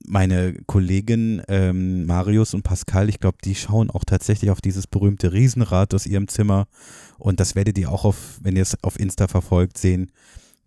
meine 0.07 0.53
Kollegen 0.67 1.41
ähm, 1.47 2.05
Marius 2.05 2.53
und 2.53 2.63
Pascal, 2.63 3.09
ich 3.09 3.19
glaube, 3.19 3.37
die 3.43 3.55
schauen 3.55 3.89
auch 3.89 4.03
tatsächlich 4.03 4.51
auf 4.51 4.61
dieses 4.61 4.87
berühmte 4.87 5.33
Riesenrad 5.33 5.93
aus 5.93 6.05
ihrem 6.05 6.27
Zimmer 6.27 6.67
und 7.17 7.39
das 7.39 7.55
werdet 7.55 7.77
ihr 7.77 7.91
auch 7.91 8.05
auf, 8.05 8.39
wenn 8.41 8.55
ihr 8.55 8.61
es 8.61 8.81
auf 8.83 8.99
Insta 8.99 9.27
verfolgt, 9.27 9.77
sehen. 9.77 10.11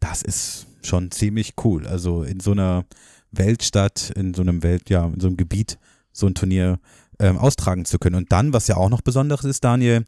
Das 0.01 0.23
ist 0.23 0.67
schon 0.83 1.11
ziemlich 1.11 1.55
cool. 1.65 1.87
Also 1.87 2.23
in 2.23 2.41
so 2.41 2.53
einer 2.53 2.85
Weltstadt, 3.31 4.11
in 4.17 4.35
so 4.35 4.43
einem 4.43 4.63
Welt, 4.63 4.91
ja, 4.91 5.07
in 5.07 5.21
so 5.21 5.29
einem 5.29 5.37
Gebiet 5.37 5.79
so 6.13 6.27
ein 6.27 6.35
Turnier 6.35 6.79
ähm, 7.19 7.39
austragen 7.39 7.85
zu 7.85 7.99
können. 7.99 8.17
Und 8.17 8.33
dann, 8.33 8.53
was 8.53 8.69
ja 8.69 8.77
auch 8.77 8.89
noch 8.89 9.03
Besonderes 9.03 9.45
ist, 9.45 9.65
Daniel, 9.65 10.05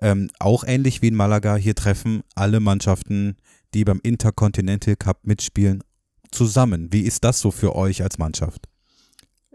ähm, 0.00 0.30
auch 0.38 0.64
ähnlich 0.64 1.02
wie 1.02 1.08
in 1.08 1.14
Malaga, 1.14 1.56
hier 1.56 1.74
treffen 1.74 2.22
alle 2.34 2.60
Mannschaften, 2.60 3.36
die 3.74 3.84
beim 3.84 4.00
Intercontinental 4.02 4.96
Cup 4.96 5.20
mitspielen, 5.24 5.82
zusammen. 6.30 6.88
Wie 6.92 7.02
ist 7.02 7.24
das 7.24 7.40
so 7.40 7.50
für 7.50 7.74
euch 7.74 8.02
als 8.02 8.18
Mannschaft? 8.18 8.68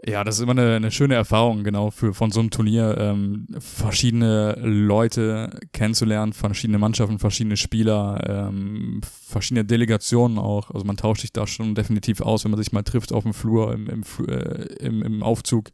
Ja, 0.06 0.22
das 0.22 0.36
ist 0.36 0.42
immer 0.42 0.52
eine, 0.52 0.76
eine 0.76 0.90
schöne 0.90 1.14
Erfahrung, 1.14 1.64
genau, 1.64 1.90
für, 1.90 2.12
von 2.12 2.30
so 2.30 2.40
einem 2.40 2.50
Turnier, 2.50 2.94
ähm, 2.98 3.46
verschiedene 3.58 4.52
Leute 4.60 5.58
kennenzulernen, 5.72 6.34
verschiedene 6.34 6.78
Mannschaften, 6.78 7.18
verschiedene 7.18 7.56
Spieler, 7.56 8.22
ähm, 8.28 9.00
verschiedene 9.02 9.64
Delegationen 9.64 10.38
auch. 10.38 10.70
Also 10.70 10.84
man 10.84 10.98
tauscht 10.98 11.22
sich 11.22 11.32
da 11.32 11.46
schon 11.46 11.74
definitiv 11.74 12.20
aus, 12.20 12.44
wenn 12.44 12.50
man 12.50 12.60
sich 12.62 12.72
mal 12.72 12.82
trifft 12.82 13.14
auf 13.14 13.22
dem 13.22 13.32
Flur, 13.32 13.72
im, 13.72 13.88
im, 13.88 14.02
äh, 14.28 14.64
im, 14.84 15.02
im 15.02 15.22
Aufzug. 15.22 15.70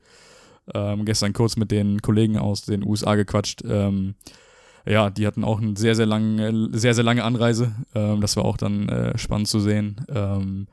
Ähm, 0.72 1.04
gestern 1.04 1.32
kurz 1.32 1.56
mit 1.56 1.72
den 1.72 2.00
Kollegen 2.00 2.38
aus 2.38 2.62
den 2.62 2.86
USA 2.86 3.16
gequatscht. 3.16 3.62
Ähm, 3.66 4.14
ja, 4.86 5.10
die 5.10 5.26
hatten 5.26 5.44
auch 5.44 5.60
eine 5.60 5.76
sehr, 5.76 5.94
sehr 5.94 6.06
lange, 6.06 6.68
sehr, 6.72 6.94
sehr 6.94 7.04
lange 7.04 7.24
Anreise. 7.24 7.72
Ähm, 7.94 8.20
das 8.20 8.36
war 8.36 8.44
auch 8.44 8.56
dann 8.56 8.88
äh, 8.88 9.18
spannend 9.18 9.48
zu 9.48 9.60
sehen. 9.60 10.04
Ähm, 10.08 10.66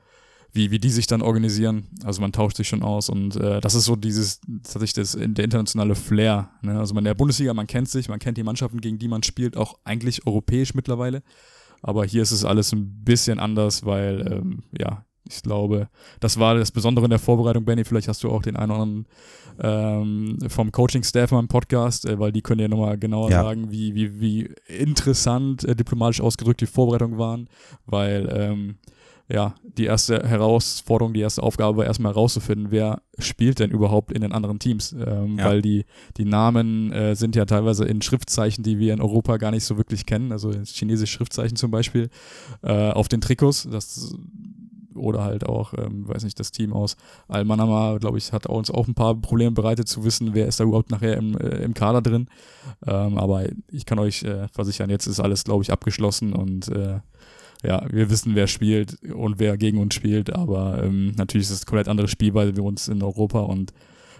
wie, 0.52 0.70
wie 0.70 0.78
die 0.78 0.90
sich 0.90 1.06
dann 1.06 1.22
organisieren. 1.22 1.88
Also 2.04 2.20
man 2.20 2.32
tauscht 2.32 2.56
sich 2.56 2.68
schon 2.68 2.82
aus 2.82 3.08
und 3.08 3.36
äh, 3.36 3.60
das 3.60 3.74
ist 3.74 3.84
so 3.84 3.96
dieses, 3.96 4.40
tatsächlich 4.62 4.94
das, 4.94 5.12
der 5.12 5.44
internationale 5.44 5.94
Flair. 5.94 6.50
Ne? 6.62 6.78
Also 6.78 6.94
man 6.94 7.02
in 7.02 7.06
der 7.06 7.14
Bundesliga, 7.14 7.52
man 7.54 7.66
kennt 7.66 7.88
sich, 7.88 8.08
man 8.08 8.18
kennt 8.18 8.38
die 8.38 8.42
Mannschaften, 8.42 8.80
gegen 8.80 8.98
die 8.98 9.08
man 9.08 9.22
spielt, 9.22 9.56
auch 9.56 9.78
eigentlich 9.84 10.26
europäisch 10.26 10.74
mittlerweile. 10.74 11.22
Aber 11.82 12.04
hier 12.04 12.22
ist 12.22 12.32
es 12.32 12.44
alles 12.44 12.72
ein 12.72 13.04
bisschen 13.04 13.38
anders, 13.38 13.84
weil, 13.84 14.26
ähm, 14.32 14.62
ja, 14.76 15.04
ich 15.28 15.42
glaube, 15.42 15.88
das 16.20 16.38
war 16.38 16.54
das 16.54 16.70
Besondere 16.70 17.06
in 17.06 17.10
der 17.10 17.18
Vorbereitung, 17.18 17.64
Benny. 17.64 17.84
Vielleicht 17.84 18.08
hast 18.08 18.22
du 18.24 18.30
auch 18.30 18.42
den 18.42 18.56
einen 18.56 18.70
oder 18.70 18.80
anderen 18.80 19.06
ähm, 19.60 20.38
vom 20.48 20.72
Coaching-Staff 20.72 21.32
mal 21.32 21.40
im 21.40 21.48
Podcast, 21.48 22.06
äh, 22.06 22.18
weil 22.18 22.32
die 22.32 22.42
können 22.42 22.60
ja 22.60 22.68
nochmal 22.68 22.98
genauer 22.98 23.30
ja. 23.30 23.42
sagen, 23.42 23.70
wie, 23.70 23.94
wie, 23.94 24.20
wie 24.20 24.50
interessant 24.66 25.64
äh, 25.64 25.74
diplomatisch 25.74 26.20
ausgedrückt 26.20 26.60
die 26.60 26.66
Vorbereitungen 26.66 27.18
waren, 27.18 27.48
weil 27.86 28.28
ähm, 28.32 28.76
ja, 29.30 29.54
die 29.62 29.84
erste 29.84 30.26
Herausforderung, 30.26 31.12
die 31.12 31.20
erste 31.20 31.42
Aufgabe 31.42 31.78
war 31.78 31.84
erstmal 31.84 32.12
herauszufinden, 32.12 32.68
wer 32.70 33.02
spielt 33.18 33.58
denn 33.58 33.70
überhaupt 33.70 34.10
in 34.10 34.22
den 34.22 34.32
anderen 34.32 34.58
Teams. 34.58 34.92
Ähm, 34.92 35.38
ja. 35.38 35.44
Weil 35.44 35.60
die, 35.60 35.84
die 36.16 36.24
Namen 36.24 36.90
äh, 36.92 37.14
sind 37.14 37.36
ja 37.36 37.44
teilweise 37.44 37.84
in 37.84 38.00
Schriftzeichen, 38.00 38.64
die 38.64 38.78
wir 38.78 38.94
in 38.94 39.02
Europa 39.02 39.36
gar 39.36 39.50
nicht 39.50 39.64
so 39.64 39.76
wirklich 39.76 40.06
kennen, 40.06 40.32
also 40.32 40.52
chinesische 40.64 41.12
Schriftzeichen 41.12 41.56
zum 41.56 41.70
Beispiel, 41.70 42.08
äh, 42.62 42.90
auf 42.90 43.08
den 43.08 43.20
Trikots. 43.20 43.68
Das 43.70 44.14
oder 44.98 45.24
halt 45.24 45.46
auch, 45.46 45.74
ähm, 45.74 46.08
weiß 46.08 46.24
nicht, 46.24 46.38
das 46.38 46.52
Team 46.52 46.72
aus 46.72 46.96
Al-Manama, 47.28 47.98
glaube 47.98 48.18
ich, 48.18 48.32
hat 48.32 48.46
uns 48.46 48.70
auch 48.70 48.88
ein 48.88 48.94
paar 48.94 49.14
Probleme 49.14 49.52
bereitet 49.52 49.88
zu 49.88 50.04
wissen, 50.04 50.34
wer 50.34 50.46
ist 50.46 50.60
da 50.60 50.64
überhaupt 50.64 50.90
nachher 50.90 51.16
im, 51.16 51.36
äh, 51.38 51.62
im 51.62 51.74
Kader 51.74 52.02
drin. 52.02 52.28
Ähm, 52.86 53.18
aber 53.18 53.44
ich 53.70 53.86
kann 53.86 53.98
euch 53.98 54.22
äh, 54.22 54.48
versichern, 54.48 54.90
jetzt 54.90 55.06
ist 55.06 55.20
alles, 55.20 55.44
glaube 55.44 55.62
ich, 55.62 55.72
abgeschlossen 55.72 56.32
und 56.32 56.68
äh, 56.68 57.00
ja, 57.64 57.84
wir 57.90 58.10
wissen, 58.10 58.34
wer 58.34 58.46
spielt 58.46 59.02
und 59.12 59.38
wer 59.38 59.56
gegen 59.56 59.78
uns 59.78 59.94
spielt, 59.94 60.32
aber 60.32 60.82
ähm, 60.82 61.14
natürlich 61.16 61.48
ist 61.48 61.54
es 61.54 61.66
komplett 61.66 61.88
andere 61.88 62.08
Spielweise 62.08 62.56
wie 62.56 62.60
uns 62.60 62.88
in 62.88 63.02
Europa 63.02 63.40
und 63.40 63.72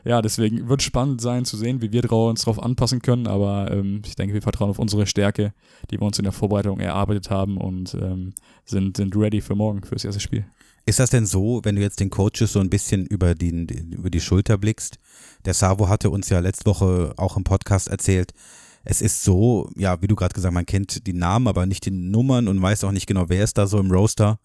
ja, 0.05 0.23
deswegen 0.23 0.69
wird 0.69 0.83
spannend 0.83 1.21
sein 1.21 1.45
zu 1.45 1.57
sehen, 1.57 1.83
wie 1.83 1.93
wir 1.93 2.11
uns 2.13 2.43
darauf 2.43 2.63
anpassen 2.63 3.03
können, 3.03 3.27
aber 3.27 3.71
ähm, 3.71 4.03
ich 4.07 4.17
denke, 4.17 4.35
wir 4.35 4.43
vertrauen 4.43 4.71
auf 4.71 4.79
unsere 4.79 5.07
Stärke, 5.07 5.53
die 5.91 6.01
wir 6.01 6.07
uns 6.07 6.19
in 6.19 6.25
der 6.25 6.33
Vorbereitung 6.33 6.81
erarbeitet 6.81 7.31
haben 7.31 7.57
und 7.59 7.95
ähm, 7.95 8.33
sind, 8.65 8.97
sind 8.97 9.15
ready 9.17 9.41
für 9.41 9.55
morgen, 9.55 9.83
für 9.83 9.95
das 9.95 10.05
erste 10.05 10.21
Spiel. 10.21 10.47
Ist 10.89 11.01
das 11.01 11.11
denn 11.11 11.27
so, 11.27 11.61
wenn 11.65 11.77
du 11.77 11.83
jetzt 11.83 12.01
den 12.01 12.09
Coaches 12.09 12.55
so 12.55 12.61
ein 12.61 12.71
bisschen 12.71 13.05
über 13.05 13.35
die, 13.35 13.51
über 13.91 14.09
die 14.09 14.23
Schulter 14.23 14.57
blickst? 14.57 14.97
Der 15.45 15.53
Savo 15.53 15.87
hatte 15.91 16.09
uns 16.09 16.31
ja 16.31 16.39
letzte 16.39 16.65
Woche 16.65 17.13
auch 17.19 17.37
im 17.37 17.45
Podcast 17.45 17.89
erzählt, 17.89 18.33
es 18.85 19.03
ist 19.03 19.23
so, 19.23 19.69
ja, 19.77 20.01
wie 20.01 20.07
du 20.07 20.17
gerade 20.17 20.33
gesagt 20.33 20.51
hast, 20.51 20.55
man 20.55 20.65
kennt 20.65 21.07
die 21.07 21.13
Namen, 21.13 21.47
aber 21.47 21.67
nicht 21.67 21.85
die 21.85 21.91
Nummern 21.91 22.49
und 22.49 22.63
weiß 22.63 22.85
auch 22.85 22.93
nicht 22.93 23.07
genau, 23.07 23.29
wer 23.29 23.45
ist 23.45 23.59
da 23.59 23.67
so 23.67 23.79
im 23.79 23.91
Roster. 23.91 24.41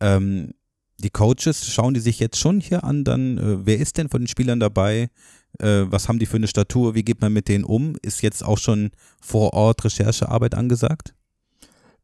Ähm, 0.00 0.54
die 0.98 1.10
Coaches 1.10 1.64
schauen 1.64 1.94
die 1.94 2.00
sich 2.00 2.18
jetzt 2.18 2.40
schon 2.40 2.60
hier 2.60 2.82
an, 2.82 3.04
dann, 3.04 3.38
äh, 3.38 3.64
wer 3.64 3.78
ist 3.78 3.96
denn 3.96 4.08
von 4.08 4.22
den 4.22 4.28
Spielern 4.28 4.58
dabei? 4.58 5.10
Äh, 5.60 5.84
was 5.84 6.08
haben 6.08 6.18
die 6.18 6.26
für 6.26 6.38
eine 6.38 6.48
Statur? 6.48 6.96
Wie 6.96 7.04
geht 7.04 7.20
man 7.20 7.32
mit 7.32 7.46
denen 7.46 7.62
um? 7.62 7.94
Ist 8.02 8.20
jetzt 8.20 8.44
auch 8.44 8.58
schon 8.58 8.90
vor 9.20 9.52
Ort 9.52 9.84
Recherchearbeit 9.84 10.56
angesagt? 10.56 11.14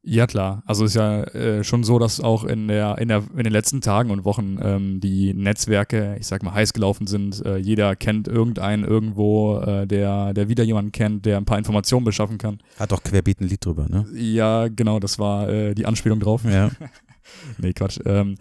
Ja, 0.02 0.26
klar. 0.26 0.62
Also 0.64 0.86
ist 0.86 0.94
ja 0.94 1.24
äh, 1.24 1.62
schon 1.62 1.84
so, 1.84 1.98
dass 1.98 2.20
auch 2.20 2.44
in 2.44 2.68
der, 2.68 2.96
in 2.98 3.08
der, 3.08 3.22
in 3.36 3.44
den 3.44 3.52
letzten 3.52 3.82
Tagen 3.82 4.10
und 4.10 4.24
Wochen 4.24 4.58
ähm, 4.62 5.00
die 5.00 5.34
Netzwerke, 5.34 6.16
ich 6.18 6.26
sag 6.26 6.42
mal, 6.42 6.54
heiß 6.54 6.72
gelaufen 6.72 7.06
sind. 7.06 7.44
Äh, 7.44 7.58
jeder 7.58 7.96
kennt 7.96 8.26
irgendeinen 8.26 8.84
irgendwo, 8.84 9.58
äh, 9.58 9.86
der, 9.86 10.32
der 10.32 10.48
wieder 10.48 10.64
jemanden 10.64 10.92
kennt, 10.92 11.26
der 11.26 11.36
ein 11.36 11.44
paar 11.44 11.58
Informationen 11.58 12.04
beschaffen 12.04 12.38
kann. 12.38 12.60
Hat 12.78 12.92
doch 12.92 13.02
querbeet 13.02 13.40
ein 13.40 13.48
Lied 13.48 13.64
drüber, 13.64 13.88
ne? 13.90 14.06
Ja, 14.14 14.68
genau, 14.68 15.00
das 15.00 15.18
war 15.18 15.50
äh, 15.50 15.74
die 15.74 15.84
Anspielung 15.84 16.18
drauf. 16.18 16.44
Ja. 16.44 16.70
nee, 17.58 17.74
Quatsch. 17.74 17.98
Ähm, 18.06 18.36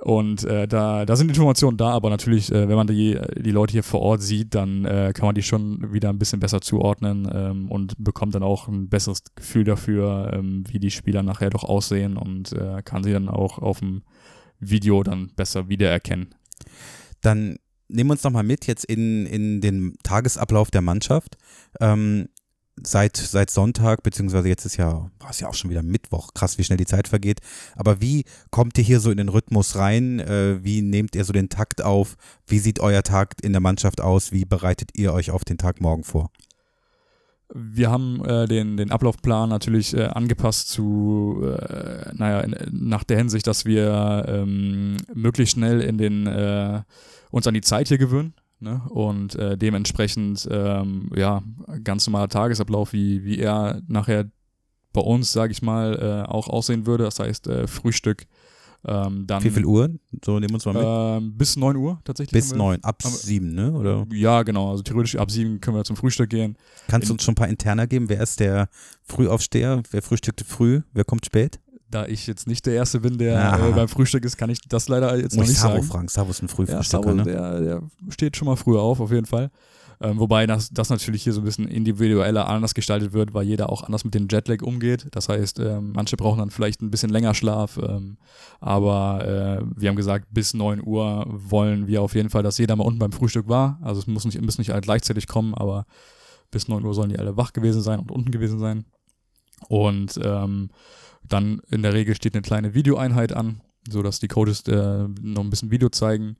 und 0.00 0.44
äh, 0.44 0.68
da, 0.68 1.04
da 1.04 1.16
sind 1.16 1.28
Informationen 1.28 1.76
da, 1.76 1.90
aber 1.90 2.08
natürlich, 2.08 2.52
äh, 2.52 2.68
wenn 2.68 2.76
man 2.76 2.86
die, 2.86 3.18
die 3.36 3.50
Leute 3.50 3.72
hier 3.72 3.82
vor 3.82 4.00
Ort 4.00 4.22
sieht, 4.22 4.54
dann 4.54 4.84
äh, 4.84 5.12
kann 5.12 5.26
man 5.26 5.34
die 5.34 5.42
schon 5.42 5.92
wieder 5.92 6.08
ein 6.08 6.20
bisschen 6.20 6.38
besser 6.38 6.60
zuordnen 6.60 7.28
ähm, 7.32 7.68
und 7.68 7.94
bekommt 7.98 8.36
dann 8.36 8.44
auch 8.44 8.68
ein 8.68 8.88
besseres 8.88 9.24
Gefühl 9.34 9.64
dafür, 9.64 10.32
ähm, 10.34 10.62
wie 10.68 10.78
die 10.78 10.92
Spieler 10.92 11.24
nachher 11.24 11.50
doch 11.50 11.64
aussehen 11.64 12.16
und 12.16 12.52
äh, 12.52 12.80
kann 12.84 13.02
sie 13.02 13.12
dann 13.12 13.28
auch 13.28 13.58
auf 13.58 13.80
dem 13.80 14.02
Video 14.60 15.02
dann 15.02 15.32
besser 15.34 15.68
wiedererkennen. 15.68 16.34
Dann 17.20 17.58
nehmen 17.88 18.10
wir 18.10 18.12
uns 18.12 18.22
nochmal 18.22 18.44
mit 18.44 18.68
jetzt 18.68 18.84
in, 18.84 19.26
in 19.26 19.60
den 19.60 19.96
Tagesablauf 20.04 20.70
der 20.70 20.82
Mannschaft. 20.82 21.36
Ähm, 21.80 22.28
seit, 22.82 23.16
seit 23.16 23.50
Sonntag, 23.50 24.02
beziehungsweise 24.02 24.48
jetzt 24.48 24.64
ist 24.64 24.76
ja, 24.76 25.10
war 25.18 25.30
es 25.30 25.40
ja 25.40 25.48
auch 25.48 25.54
schon 25.54 25.70
wieder 25.70 25.82
Mittwoch, 25.82 26.34
krass, 26.34 26.58
wie 26.58 26.64
schnell 26.64 26.78
die 26.78 26.86
Zeit 26.86 27.08
vergeht. 27.08 27.40
Aber 27.76 28.00
wie 28.00 28.24
kommt 28.50 28.78
ihr 28.78 28.84
hier 28.84 29.00
so 29.00 29.10
in 29.10 29.16
den 29.16 29.28
Rhythmus 29.28 29.76
rein? 29.76 30.20
Äh, 30.20 30.62
wie 30.62 30.82
nehmt 30.82 31.14
ihr 31.14 31.24
so 31.24 31.32
den 31.32 31.48
Takt 31.48 31.82
auf? 31.82 32.16
Wie 32.46 32.58
sieht 32.58 32.80
euer 32.80 33.02
Tag 33.02 33.36
in 33.42 33.52
der 33.52 33.60
Mannschaft 33.60 34.00
aus? 34.00 34.32
Wie 34.32 34.44
bereitet 34.44 34.90
ihr 34.94 35.12
euch 35.12 35.30
auf 35.30 35.44
den 35.44 35.58
Tag 35.58 35.80
morgen 35.80 36.04
vor? 36.04 36.30
Wir 37.54 37.90
haben 37.90 38.22
äh, 38.26 38.46
den, 38.46 38.76
den 38.76 38.90
Ablaufplan 38.90 39.48
natürlich 39.48 39.96
äh, 39.96 40.04
angepasst 40.04 40.68
zu, 40.68 41.42
äh, 41.44 42.12
naja, 42.12 42.40
in, 42.40 42.54
nach 42.70 43.04
der 43.04 43.16
Hinsicht, 43.16 43.46
dass 43.46 43.64
wir 43.64 44.26
ähm, 44.28 44.98
möglichst 45.14 45.54
schnell 45.54 45.80
in 45.80 45.96
den, 45.96 46.26
äh, 46.26 46.82
uns 47.30 47.46
an 47.46 47.54
die 47.54 47.62
Zeit 47.62 47.88
hier 47.88 47.96
gewöhnen. 47.96 48.34
Ne? 48.60 48.82
Und 48.88 49.34
äh, 49.36 49.56
dementsprechend, 49.56 50.48
ähm, 50.50 51.10
ja, 51.14 51.42
ganz 51.84 52.06
normaler 52.06 52.28
Tagesablauf, 52.28 52.92
wie, 52.92 53.24
wie 53.24 53.38
er 53.38 53.80
nachher 53.86 54.30
bei 54.92 55.00
uns, 55.00 55.32
sage 55.32 55.52
ich 55.52 55.62
mal, 55.62 56.24
äh, 56.26 56.28
auch 56.28 56.48
aussehen 56.48 56.86
würde. 56.86 57.04
Das 57.04 57.18
heißt, 57.20 57.46
äh, 57.46 57.66
Frühstück. 57.66 58.26
Ähm, 58.84 59.26
dann, 59.26 59.42
Wie 59.42 59.50
viel 59.50 59.64
Uhr? 59.64 59.90
So 60.24 60.38
nehmen 60.38 60.50
wir 60.50 60.54
uns 60.54 60.64
mal 60.64 60.74
mit. 60.74 61.22
Ähm, 61.22 61.36
bis 61.36 61.56
9 61.56 61.76
Uhr 61.76 62.00
tatsächlich. 62.04 62.32
Bis 62.32 62.54
9, 62.54 62.82
ab 62.84 63.02
7, 63.02 63.52
ne? 63.52 63.72
Oder? 63.72 64.06
Ja, 64.12 64.44
genau. 64.44 64.70
Also 64.70 64.82
theoretisch 64.84 65.16
ab 65.16 65.30
7 65.30 65.60
können 65.60 65.76
wir 65.76 65.84
zum 65.84 65.96
Frühstück 65.96 66.30
gehen. 66.30 66.56
Kannst 66.86 67.08
du 67.08 67.12
uns 67.12 67.24
schon 67.24 67.32
ein 67.32 67.36
paar 67.36 67.48
Interner 67.48 67.86
geben? 67.88 68.08
Wer 68.08 68.20
ist 68.20 68.38
der 68.38 68.68
Frühaufsteher? 69.02 69.82
Wer 69.90 70.02
frühstückte 70.02 70.44
früh? 70.44 70.82
Wer 70.92 71.04
kommt 71.04 71.26
spät? 71.26 71.60
Da 71.90 72.06
ich 72.06 72.26
jetzt 72.26 72.46
nicht 72.46 72.66
der 72.66 72.74
Erste 72.74 73.00
bin, 73.00 73.18
der 73.18 73.58
äh, 73.60 73.72
beim 73.72 73.88
Frühstück 73.88 74.24
ist, 74.24 74.36
kann 74.36 74.50
ich 74.50 74.60
das 74.68 74.88
leider 74.88 75.16
jetzt 75.16 75.36
noch 75.36 75.44
nicht 75.44 75.58
Savo 75.58 75.74
sagen. 75.74 75.86
Frank, 75.86 76.10
Savo 76.10 76.30
ist 76.30 76.42
ein 76.42 76.48
Frühfrühstücker, 76.48 77.08
ja, 77.08 77.14
ne? 77.14 77.22
der, 77.22 77.60
der 77.60 77.82
steht 78.10 78.36
schon 78.36 78.46
mal 78.46 78.56
früher 78.56 78.80
auf, 78.80 79.00
auf 79.00 79.10
jeden 79.10 79.26
Fall. 79.26 79.50
Ähm, 80.00 80.18
wobei 80.20 80.46
das, 80.46 80.70
das 80.70 80.90
natürlich 80.90 81.24
hier 81.24 81.32
so 81.32 81.40
ein 81.40 81.44
bisschen 81.44 81.66
individueller 81.66 82.48
anders 82.48 82.74
gestaltet 82.74 83.12
wird, 83.12 83.34
weil 83.34 83.44
jeder 83.44 83.70
auch 83.70 83.82
anders 83.82 84.04
mit 84.04 84.14
dem 84.14 84.28
Jetlag 84.30 84.62
umgeht. 84.62 85.08
Das 85.10 85.28
heißt, 85.28 85.58
ähm, 85.58 85.92
manche 85.92 86.16
brauchen 86.16 86.38
dann 86.38 86.50
vielleicht 86.50 86.82
ein 86.82 86.90
bisschen 86.90 87.10
länger 87.10 87.34
Schlaf. 87.34 87.78
Ähm, 87.78 88.16
aber 88.60 89.24
äh, 89.24 89.64
wir 89.76 89.88
haben 89.88 89.96
gesagt, 89.96 90.26
bis 90.30 90.54
9 90.54 90.82
Uhr 90.84 91.26
wollen 91.28 91.88
wir 91.88 92.02
auf 92.02 92.14
jeden 92.14 92.30
Fall, 92.30 92.44
dass 92.44 92.58
jeder 92.58 92.76
mal 92.76 92.84
unten 92.84 93.00
beim 93.00 93.12
Frühstück 93.12 93.48
war. 93.48 93.78
Also 93.82 94.00
es 94.00 94.06
muss 94.06 94.24
nicht, 94.24 94.40
müssen 94.40 94.60
nicht 94.60 94.70
alle 94.70 94.82
gleichzeitig 94.82 95.26
kommen, 95.26 95.54
aber 95.54 95.84
bis 96.52 96.68
9 96.68 96.84
Uhr 96.84 96.94
sollen 96.94 97.10
die 97.10 97.18
alle 97.18 97.36
wach 97.36 97.52
gewesen 97.52 97.82
sein 97.82 97.98
und 97.98 98.12
unten 98.12 98.30
gewesen 98.30 98.60
sein. 98.60 98.84
Und 99.68 100.18
ähm, 100.22 100.70
dann 101.26 101.60
in 101.70 101.82
der 101.82 101.94
Regel 101.94 102.14
steht 102.14 102.34
eine 102.34 102.42
kleine 102.42 102.74
Videoeinheit 102.74 103.32
an, 103.32 103.62
sodass 103.88 104.20
die 104.20 104.28
Coaches 104.28 104.66
äh, 104.68 105.08
noch 105.20 105.42
ein 105.42 105.50
bisschen 105.50 105.70
Video 105.70 105.88
zeigen. 105.88 106.36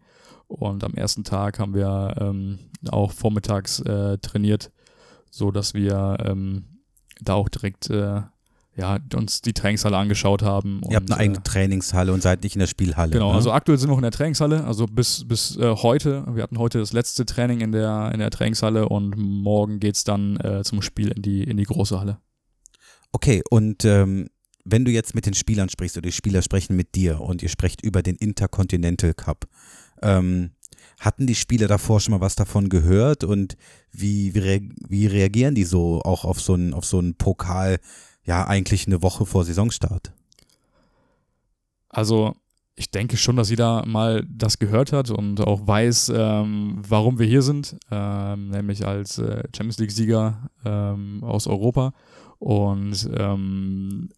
Und 0.46 0.82
am 0.84 0.94
ersten 0.94 1.24
Tag 1.24 1.58
haben 1.58 1.74
wir 1.74 2.14
ähm, 2.20 2.58
auch 2.90 3.12
vormittags 3.12 3.80
äh, 3.80 4.18
trainiert, 4.18 4.70
sodass 5.30 5.74
wir 5.74 6.16
ähm, 6.24 6.64
da 7.20 7.34
auch 7.34 7.48
direkt 7.48 7.90
äh, 7.90 8.22
ja, 8.78 8.98
uns 9.14 9.42
die 9.42 9.52
Trainingshalle 9.52 9.96
angeschaut 9.96 10.42
haben. 10.42 10.80
Ihr 10.88 10.96
habt 10.96 11.10
eine 11.10 11.20
eigene 11.20 11.38
äh, 11.38 11.42
Trainingshalle 11.42 12.12
und 12.12 12.22
seid 12.22 12.44
nicht 12.44 12.54
in 12.54 12.60
der 12.60 12.68
Spielhalle. 12.68 13.10
Genau, 13.10 13.30
ne? 13.30 13.34
also 13.34 13.50
aktuell 13.50 13.76
sind 13.76 13.88
wir 13.88 13.92
noch 13.92 13.98
in 13.98 14.02
der 14.02 14.12
Trainingshalle, 14.12 14.64
also 14.64 14.86
bis, 14.86 15.26
bis 15.26 15.56
äh, 15.56 15.74
heute. 15.74 16.24
Wir 16.32 16.44
hatten 16.44 16.58
heute 16.58 16.78
das 16.78 16.92
letzte 16.92 17.26
Training 17.26 17.60
in 17.60 17.72
der, 17.72 18.12
in 18.14 18.20
der 18.20 18.30
Trainingshalle 18.30 18.88
und 18.88 19.16
morgen 19.16 19.80
geht 19.80 19.96
es 19.96 20.04
dann 20.04 20.36
äh, 20.38 20.62
zum 20.62 20.80
Spiel 20.80 21.08
in 21.08 21.22
die, 21.22 21.42
in 21.42 21.56
die 21.56 21.64
große 21.64 21.98
Halle. 21.98 22.18
Okay, 23.18 23.42
und 23.50 23.84
ähm, 23.84 24.30
wenn 24.64 24.84
du 24.84 24.92
jetzt 24.92 25.16
mit 25.16 25.26
den 25.26 25.34
Spielern 25.34 25.68
sprichst 25.68 25.96
oder 25.96 26.06
die 26.06 26.12
Spieler 26.12 26.40
sprechen 26.40 26.76
mit 26.76 26.94
dir 26.94 27.20
und 27.20 27.42
ihr 27.42 27.48
sprecht 27.48 27.82
über 27.82 28.00
den 28.00 28.14
Intercontinental 28.14 29.12
Cup, 29.12 29.48
ähm, 30.02 30.52
hatten 31.00 31.26
die 31.26 31.34
Spieler 31.34 31.66
davor 31.66 31.98
schon 31.98 32.12
mal 32.12 32.20
was 32.20 32.36
davon 32.36 32.68
gehört 32.68 33.24
und 33.24 33.56
wie, 33.90 34.36
wie, 34.36 34.70
wie 34.86 35.06
reagieren 35.08 35.56
die 35.56 35.64
so 35.64 36.00
auch 36.02 36.24
auf 36.24 36.40
so 36.40 36.54
einen, 36.54 36.80
so 36.80 37.02
Pokal, 37.18 37.80
ja, 38.24 38.46
eigentlich 38.46 38.86
eine 38.86 39.02
Woche 39.02 39.26
vor 39.26 39.44
Saisonstart? 39.44 40.12
Also, 41.88 42.36
ich 42.76 42.92
denke 42.92 43.16
schon, 43.16 43.34
dass 43.34 43.50
jeder 43.50 43.84
mal 43.84 44.24
das 44.30 44.60
gehört 44.60 44.92
hat 44.92 45.10
und 45.10 45.40
auch 45.40 45.66
weiß, 45.66 46.12
ähm, 46.14 46.80
warum 46.86 47.18
wir 47.18 47.26
hier 47.26 47.42
sind, 47.42 47.76
ähm, 47.90 48.50
nämlich 48.50 48.86
als 48.86 49.18
äh, 49.18 49.42
Champions 49.52 49.78
League-Sieger 49.78 50.50
ähm, 50.64 51.24
aus 51.24 51.48
Europa. 51.48 51.92
Und 52.38 53.08
ähm, 53.16 54.10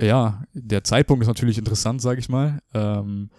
ja, 0.00 0.44
der 0.52 0.84
Zeitpunkt 0.84 1.22
ist 1.22 1.28
natürlich 1.28 1.58
interessant, 1.58 2.00
sage 2.00 2.20
ich 2.20 2.28
mal. 2.28 2.60
Ähm, 2.74 3.30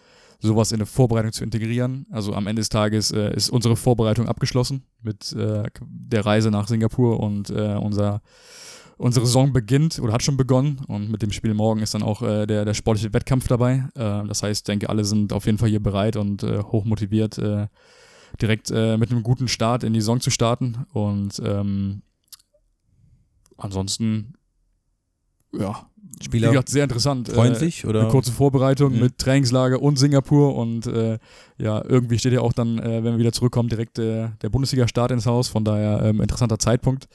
sowas 0.41 0.71
in 0.71 0.77
eine 0.77 0.85
Vorbereitung 0.85 1.31
zu 1.31 1.43
integrieren. 1.43 2.05
Also 2.09 2.33
am 2.33 2.47
Ende 2.47 2.61
des 2.61 2.69
Tages 2.69 3.11
äh, 3.11 3.33
ist 3.35 3.49
unsere 3.49 3.75
Vorbereitung 3.75 4.27
abgeschlossen 4.27 4.83
mit 5.01 5.33
äh, 5.33 5.63
der 5.81 6.25
Reise 6.25 6.49
nach 6.49 6.67
Singapur 6.67 7.19
und 7.19 7.51
äh, 7.51 7.75
unser, 7.75 8.21
unsere 8.97 9.25
Saison 9.25 9.53
beginnt 9.53 9.99
oder 9.99 10.13
hat 10.13 10.23
schon 10.23 10.37
begonnen 10.37 10.81
und 10.87 11.11
mit 11.11 11.21
dem 11.21 11.31
Spiel 11.31 11.53
morgen 11.53 11.81
ist 11.81 11.93
dann 11.93 12.03
auch 12.03 12.23
äh, 12.23 12.47
der, 12.47 12.65
der 12.65 12.73
sportliche 12.73 13.13
Wettkampf 13.13 13.47
dabei. 13.47 13.85
Äh, 13.95 14.27
das 14.27 14.41
heißt, 14.41 14.61
ich 14.61 14.65
denke, 14.65 14.89
alle 14.89 15.05
sind 15.05 15.31
auf 15.31 15.45
jeden 15.45 15.59
Fall 15.59 15.69
hier 15.69 15.81
bereit 15.81 16.15
und 16.15 16.43
äh, 16.43 16.59
hoch 16.63 16.85
motiviert, 16.85 17.37
äh, 17.37 17.67
direkt 18.41 18.69
mit 18.69 19.11
einem 19.11 19.23
guten 19.23 19.49
Start 19.49 19.83
in 19.83 19.91
die 19.91 19.99
Saison 19.99 20.21
zu 20.21 20.29
starten 20.29 20.85
und 20.93 21.41
ähm, 21.45 22.01
ansonsten 23.63 24.33
ja, 25.53 25.85
Spieler 26.21 26.49
wie 26.49 26.51
gesagt, 26.51 26.69
sehr 26.69 26.83
interessant. 26.83 27.29
Äh, 27.29 27.55
sich 27.55 27.85
oder? 27.85 28.01
eine 28.01 28.09
kurze 28.09 28.31
Vorbereitung 28.31 28.93
Mhm. 28.93 28.99
mit 28.99 29.17
Trainingslager 29.17 29.81
und 29.81 29.97
Singapur 29.97 30.55
und 30.55 30.87
äh, 30.87 31.17
ja, 31.57 31.83
irgendwie 31.87 32.19
steht 32.19 32.33
ja 32.33 32.41
auch 32.41 32.53
dann, 32.53 32.79
äh, 32.79 33.03
wenn 33.03 33.13
wir 33.13 33.17
wieder 33.19 33.31
zurückkommen, 33.31 33.69
direkt 33.69 33.99
äh, 33.99 34.29
der 34.41 34.49
Bundesliga-Start 34.49 35.11
ins 35.11 35.25
Haus. 35.25 35.47
Von 35.47 35.63
daher 35.63 36.01
ähm, 36.03 36.21
interessanter 36.21 36.59
Zeitpunkt 36.59 37.07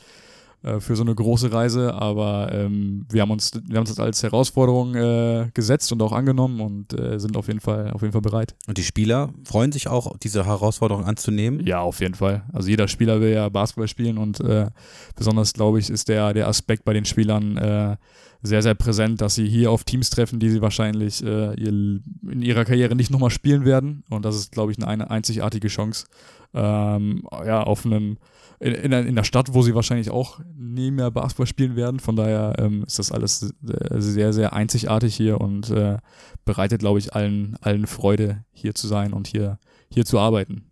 äh, 0.67 0.81
für 0.81 0.97
so 0.97 1.05
eine 1.05 1.15
große 1.15 1.53
Reise. 1.53 1.95
Aber 1.95 2.51
ähm, 2.53 3.07
wir 3.11 3.23
haben 3.23 3.31
uns, 3.31 3.53
wir 3.67 3.77
haben 3.77 3.83
uns 3.83 3.95
das 3.95 4.01
als 4.01 4.23
Herausforderung 4.23 4.95
äh, 4.95 5.51
gesetzt 5.55 5.93
und 5.93 6.03
auch 6.03 6.13
angenommen 6.13 6.61
und 6.61 6.99
äh, 6.99 7.19
sind 7.21 7.37
auf 7.37 7.47
jeden 7.47 7.61
Fall, 7.61 7.93
auf 7.93 8.03
jeden 8.03 8.13
Fall 8.13 8.21
bereit. 8.21 8.57
Und 8.67 8.77
die 8.77 8.83
Spieler 8.83 9.31
freuen 9.45 9.71
sich 9.71 9.89
auch, 9.89 10.17
diese 10.19 10.45
Herausforderung 10.45 11.05
anzunehmen. 11.05 11.65
Ja, 11.65 11.81
auf 11.81 12.01
jeden 12.01 12.15
Fall. 12.15 12.43
Also 12.53 12.69
jeder 12.69 12.89
Spieler 12.89 13.21
will 13.21 13.33
ja 13.33 13.49
Basketball 13.49 13.89
spielen 13.89 14.19
und 14.19 14.41
äh, 14.41 14.67
besonders, 15.15 15.53
glaube 15.53 15.79
ich, 15.79 15.89
ist 15.89 16.09
der, 16.09 16.35
der 16.35 16.49
Aspekt 16.49 16.85
bei 16.85 16.93
den 16.93 17.05
Spielern 17.05 17.57
äh, 17.57 17.97
sehr, 18.43 18.63
sehr 18.63 18.75
präsent, 18.75 19.21
dass 19.21 19.35
sie 19.35 19.49
hier 19.49 19.71
auf 19.71 19.85
Teams 19.85 20.11
treffen, 20.11 20.39
die 20.39 20.51
sie 20.51 20.61
wahrscheinlich 20.61 21.23
äh, 21.23 21.55
ihr, 21.55 21.69
in 21.69 22.43
ihrer 22.43 22.65
Karriere 22.65 22.97
nicht 22.97 23.11
nochmal 23.11 23.31
spielen 23.31 23.65
werden. 23.65 24.03
Und 24.11 24.25
das 24.25 24.37
ist, 24.37 24.53
glaube 24.53 24.73
ich, 24.73 24.79
eine, 24.79 24.89
eine 24.89 25.11
einzigartige 25.11 25.69
Chance. 25.69 26.07
Ähm, 26.55 27.23
ja, 27.45 27.63
auf 27.63 27.85
einem, 27.85 28.19
in, 28.61 28.73
in, 28.73 28.91
der- 28.91 29.07
in 29.07 29.15
der 29.17 29.25
Stadt, 29.25 29.55
wo 29.55 29.63
sie 29.63 29.75
wahrscheinlich 29.75 30.11
auch 30.11 30.41
nie 30.57 30.91
mehr 30.91 31.11
Basketball 31.11 31.47
spielen 31.47 31.77
werden. 31.77 32.01
Von 32.01 32.17
daher 32.17 32.55
ähm, 32.59 32.85
ist 32.87 32.99
das 32.99 33.13
alles 33.13 33.43
äh, 33.67 34.01
sehr, 34.01 34.33
sehr 34.33 34.53
einzigartig 34.53 35.15
hier 35.15 35.41
und 35.41 35.71
äh, 35.71 35.99
bereitet, 36.45 36.81
glaube 36.81 36.99
ich, 36.99 37.15
allen, 37.15 37.57
allen 37.61 37.87
Freude, 37.87 38.45
hier 38.53 38.75
zu 38.75 38.87
sein 38.89 39.13
und 39.13 39.27
hier, 39.27 39.59
hier 39.93 40.05
zu 40.05 40.19
arbeiten. 40.19 40.65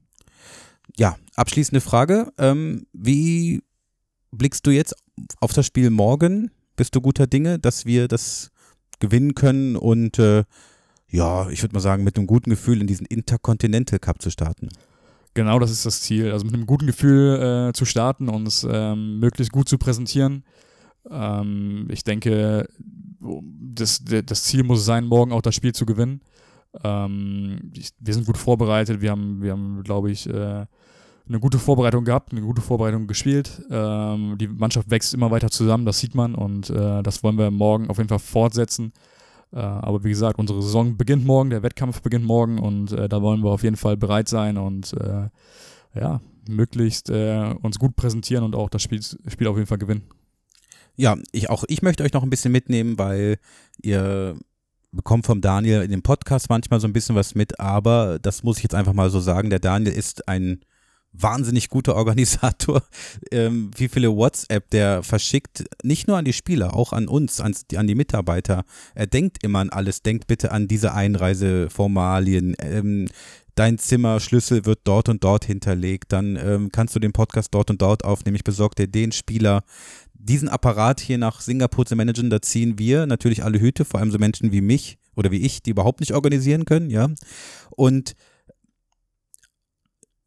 Ja, 0.96 1.16
abschließende 1.34 1.80
Frage. 1.80 2.32
Ähm, 2.38 2.86
wie 2.92 3.62
blickst 4.30 4.66
du 4.66 4.70
jetzt 4.70 4.94
auf 5.40 5.52
das 5.52 5.66
Spiel 5.66 5.90
morgen? 5.90 6.50
Bist 6.76 6.94
du 6.94 7.00
guter 7.00 7.26
Dinge, 7.26 7.58
dass 7.58 7.86
wir 7.86 8.08
das 8.08 8.50
gewinnen 9.00 9.34
können 9.34 9.76
und 9.76 10.18
äh, 10.18 10.44
ja, 11.08 11.48
ich 11.50 11.62
würde 11.62 11.74
mal 11.74 11.80
sagen, 11.80 12.02
mit 12.02 12.16
einem 12.16 12.26
guten 12.26 12.50
Gefühl 12.50 12.80
in 12.80 12.86
diesen 12.86 13.06
Intercontinental 13.06 13.98
Cup 13.98 14.20
zu 14.20 14.30
starten? 14.30 14.68
Genau, 15.34 15.58
das 15.58 15.70
ist 15.70 15.84
das 15.84 16.00
Ziel. 16.00 16.30
Also 16.30 16.44
mit 16.44 16.54
einem 16.54 16.66
guten 16.66 16.86
Gefühl 16.86 17.68
äh, 17.68 17.72
zu 17.72 17.84
starten, 17.84 18.28
uns 18.28 18.66
ähm, 18.68 19.18
möglichst 19.18 19.52
gut 19.52 19.68
zu 19.68 19.78
präsentieren. 19.78 20.44
Ähm, 21.10 21.88
ich 21.90 22.04
denke, 22.04 22.68
das, 23.20 24.04
das 24.04 24.44
Ziel 24.44 24.62
muss 24.62 24.84
sein, 24.84 25.06
morgen 25.06 25.32
auch 25.32 25.42
das 25.42 25.56
Spiel 25.56 25.72
zu 25.72 25.86
gewinnen. 25.86 26.20
Ähm, 26.82 27.72
ich, 27.74 27.90
wir 27.98 28.14
sind 28.14 28.26
gut 28.26 28.38
vorbereitet. 28.38 29.00
Wir 29.00 29.10
haben, 29.10 29.42
wir 29.42 29.52
haben 29.52 29.82
glaube 29.82 30.12
ich, 30.12 30.28
äh, 30.28 30.66
eine 31.26 31.40
gute 31.40 31.58
Vorbereitung 31.58 32.04
gehabt, 32.04 32.32
eine 32.32 32.42
gute 32.42 32.62
Vorbereitung 32.62 33.06
gespielt. 33.06 33.62
Ähm, 33.70 34.36
die 34.38 34.48
Mannschaft 34.48 34.90
wächst 34.90 35.14
immer 35.14 35.30
weiter 35.30 35.50
zusammen, 35.50 35.86
das 35.86 35.98
sieht 35.98 36.14
man 36.14 36.34
und 36.34 36.70
äh, 36.70 37.02
das 37.02 37.22
wollen 37.22 37.38
wir 37.38 37.50
morgen 37.50 37.88
auf 37.88 37.96
jeden 37.96 38.08
Fall 38.08 38.18
fortsetzen. 38.18 38.92
Äh, 39.54 39.60
aber 39.60 40.02
wie 40.02 40.10
gesagt, 40.10 40.38
unsere 40.38 40.60
Saison 40.62 40.96
beginnt 40.96 41.24
morgen, 41.24 41.50
der 41.50 41.62
Wettkampf 41.62 42.02
beginnt 42.02 42.24
morgen 42.24 42.58
und 42.58 42.92
äh, 42.92 43.08
da 43.08 43.22
wollen 43.22 43.42
wir 43.44 43.50
auf 43.50 43.62
jeden 43.62 43.76
Fall 43.76 43.96
bereit 43.96 44.28
sein 44.28 44.58
und 44.58 44.92
äh, 44.94 45.28
ja, 45.94 46.20
möglichst 46.48 47.08
uns 47.08 47.78
gut 47.78 47.94
präsentieren 47.96 48.44
und 48.44 48.56
auch 48.56 48.68
das 48.68 48.82
Spiel, 48.82 49.00
Spiel 49.00 49.46
auf 49.46 49.56
jeden 49.56 49.68
Fall 49.68 49.78
gewinnen. 49.78 50.02
Ja, 50.96 51.16
ich 51.30 51.48
auch 51.48 51.64
ich 51.68 51.82
möchte 51.82 52.02
euch 52.02 52.12
noch 52.12 52.24
ein 52.24 52.30
bisschen 52.30 52.52
mitnehmen, 52.52 52.98
weil 52.98 53.38
ihr 53.80 54.36
bekommt 54.90 55.24
vom 55.24 55.40
Daniel 55.40 55.82
in 55.82 55.90
dem 55.90 56.02
Podcast 56.02 56.48
manchmal 56.50 56.80
so 56.80 56.88
ein 56.88 56.92
bisschen 56.92 57.14
was 57.14 57.34
mit, 57.34 57.60
aber 57.60 58.18
das 58.20 58.42
muss 58.42 58.58
ich 58.58 58.64
jetzt 58.64 58.74
einfach 58.74 58.92
mal 58.92 59.08
so 59.08 59.20
sagen, 59.20 59.50
der 59.50 59.60
Daniel 59.60 59.94
ist 59.94 60.28
ein 60.28 60.60
wahnsinnig 61.14 61.68
guter 61.70 61.94
Organisator. 61.94 62.82
Ähm, 63.30 63.70
wie 63.76 63.88
viele 63.88 64.14
WhatsApp 64.14 64.70
der 64.70 65.02
verschickt, 65.02 65.64
nicht 65.82 66.08
nur 66.08 66.16
an 66.16 66.24
die 66.24 66.32
Spieler, 66.32 66.74
auch 66.74 66.92
an 66.92 67.08
uns, 67.08 67.40
ans, 67.40 67.64
an 67.74 67.86
die 67.86 67.94
Mitarbeiter. 67.94 68.64
Er 68.94 69.06
denkt 69.06 69.42
immer 69.42 69.60
an 69.60 69.70
alles, 69.70 70.02
denkt 70.02 70.26
bitte 70.26 70.52
an 70.52 70.68
diese 70.68 70.94
Einreiseformalien. 70.94 72.54
Ähm, 72.60 73.08
dein 73.54 73.78
Zimmerschlüssel 73.78 74.66
wird 74.66 74.80
dort 74.84 75.08
und 75.08 75.24
dort 75.24 75.44
hinterlegt, 75.44 76.12
dann 76.12 76.36
ähm, 76.36 76.70
kannst 76.70 76.94
du 76.94 77.00
den 77.00 77.12
Podcast 77.12 77.54
dort 77.54 77.70
und 77.70 77.82
dort 77.82 78.04
aufnehmen. 78.04 78.36
Ich 78.36 78.44
besorge 78.44 78.74
dir 78.74 78.88
den 78.88 79.12
Spieler. 79.12 79.64
Diesen 80.14 80.48
Apparat 80.48 81.00
hier 81.00 81.18
nach 81.18 81.40
Singapur 81.40 81.86
zu 81.86 81.96
managen, 81.96 82.30
da 82.30 82.40
ziehen 82.40 82.78
wir 82.78 83.06
natürlich 83.06 83.44
alle 83.44 83.60
Hüte, 83.60 83.84
vor 83.84 84.00
allem 84.00 84.10
so 84.10 84.18
Menschen 84.18 84.52
wie 84.52 84.60
mich 84.60 84.98
oder 85.16 85.30
wie 85.30 85.40
ich, 85.40 85.62
die 85.62 85.70
überhaupt 85.70 86.00
nicht 86.00 86.14
organisieren 86.14 86.64
können, 86.64 86.90
ja. 86.90 87.08
Und 87.70 88.14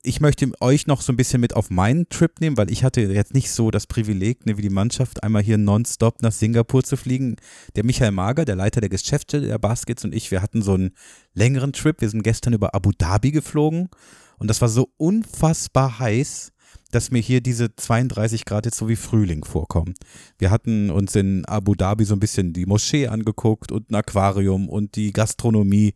ich 0.04 0.22
möchte 0.22 0.50
euch 0.62 0.88
noch 0.88 1.02
so 1.02 1.12
ein 1.12 1.18
bisschen 1.18 1.42
mit 1.42 1.56
auf 1.56 1.70
meinen 1.70 2.08
Trip 2.10 2.40
nehmen, 2.40 2.58
weil 2.58 2.72
ich 2.72 2.84
hatte 2.84 3.02
jetzt 3.02 3.34
nicht 3.34 3.52
so 3.52 3.72
das 3.72 3.88
Privileg, 3.88 4.46
ne, 4.46 4.58
wie 4.58 4.62
die 4.62 4.70
Mannschaft, 4.70 5.24
einmal 5.24 5.44
hier 5.44 5.58
nonstop 5.58 6.22
nach 6.22 6.32
Singapur 6.32 6.84
zu 6.84 6.98
fliegen. 6.98 7.36
Der 7.76 7.84
Michael 7.84 8.12
Mager, 8.12 8.46
der 8.46 8.56
Leiter 8.56 8.80
der 8.80 8.90
Geschäftsstelle 8.90 9.48
der 9.48 9.58
Baskets 9.58 10.06
und 10.06 10.14
ich, 10.14 10.32
wir 10.32 10.42
hatten 10.42 10.62
so 10.62 10.74
einen 10.74 10.92
längeren 11.34 11.74
Trip. 11.74 12.00
Wir 12.00 12.10
sind 12.10 12.24
gestern 12.24 12.54
über 12.54 12.74
Abu 12.76 12.92
Dhabi 12.98 13.32
geflogen 13.32 13.90
und 14.38 14.50
das 14.50 14.62
war 14.62 14.70
so 14.70 14.90
unfassbar 14.98 16.00
heiß, 16.00 16.52
dass 16.92 17.12
mir 17.12 17.22
hier 17.22 17.42
diese 17.42 17.76
32 17.76 18.46
Grad 18.46 18.66
jetzt 18.66 18.78
so 18.78 18.88
wie 18.88 18.96
Frühling 18.96 19.44
vorkommen. 19.44 19.94
Wir 20.38 20.52
hatten 20.52 20.90
uns 20.90 21.16
in 21.16 21.46
Abu 21.46 21.76
Dhabi 21.76 22.06
so 22.06 22.16
ein 22.16 22.20
bisschen 22.20 22.54
die 22.54 22.66
Moschee 22.66 23.08
angeguckt 23.08 23.72
und 23.72 23.92
ein 23.92 23.96
Aquarium 23.96 24.70
und 24.70 24.96
die 24.96 25.12
Gastronomie. 25.12 25.94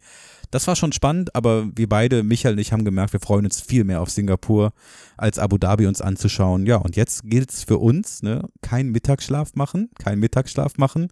Das 0.52 0.68
war 0.68 0.76
schon 0.76 0.92
spannend, 0.92 1.34
aber 1.34 1.70
wir 1.76 1.88
beide, 1.88 2.24
Michael 2.24 2.56
und 2.56 2.60
ich, 2.60 2.74
haben 2.74 2.84
gemerkt, 2.84 3.14
wir 3.14 3.22
freuen 3.22 3.46
uns 3.46 3.62
viel 3.62 3.86
mehr 3.86 4.02
auf 4.02 4.10
Singapur, 4.10 4.74
als 5.16 5.40
Abu 5.40 5.58
Dhabi 5.58 5.88
uns 5.88 6.02
anzuschauen. 6.02 6.66
Ja, 6.66 6.76
und 6.78 6.98
jetzt 6.98 7.24
gilt 7.24 7.52
es 7.52 7.64
für 7.64 7.78
uns, 7.78 8.22
ne, 8.22 8.50
kein 8.62 8.90
Mittagsschlaf 8.90 9.56
machen, 9.56 9.90
kein 9.98 10.20
Mittagsschlaf 10.20 10.78
machen, 10.78 11.08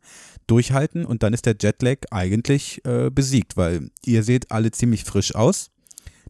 durchhalten 0.48 1.06
und 1.06 1.24
dann 1.24 1.34
ist 1.34 1.46
der 1.46 1.56
Jetlag 1.60 2.00
eigentlich 2.12 2.84
äh, 2.86 3.10
besiegt, 3.10 3.56
weil 3.56 3.92
ihr 4.04 4.24
seht 4.24 4.52
alle 4.52 4.72
ziemlich 4.72 5.06
frisch 5.06 5.34
aus. 5.36 5.70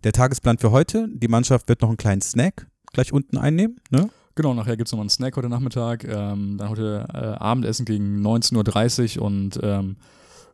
Der 0.03 0.11
Tagesplan 0.11 0.59
für 0.59 0.71
heute, 0.71 1.09
die 1.11 1.27
Mannschaft 1.27 1.67
wird 1.67 1.81
noch 1.81 1.89
einen 1.89 1.97
kleinen 1.97 2.21
Snack 2.21 2.67
gleich 2.93 3.13
unten 3.13 3.37
einnehmen, 3.37 3.79
ne? 3.89 4.09
Genau, 4.35 4.53
nachher 4.53 4.77
gibt 4.77 4.87
es 4.87 4.93
nochmal 4.93 5.03
einen 5.03 5.09
Snack 5.09 5.35
heute 5.35 5.49
Nachmittag, 5.49 6.05
ähm, 6.05 6.55
dann 6.57 6.69
heute 6.69 7.05
äh, 7.13 7.17
Abendessen 7.17 7.85
gegen 7.85 8.25
19.30 8.25 9.17
Uhr 9.17 9.25
und 9.25 9.59
ähm, 9.61 9.97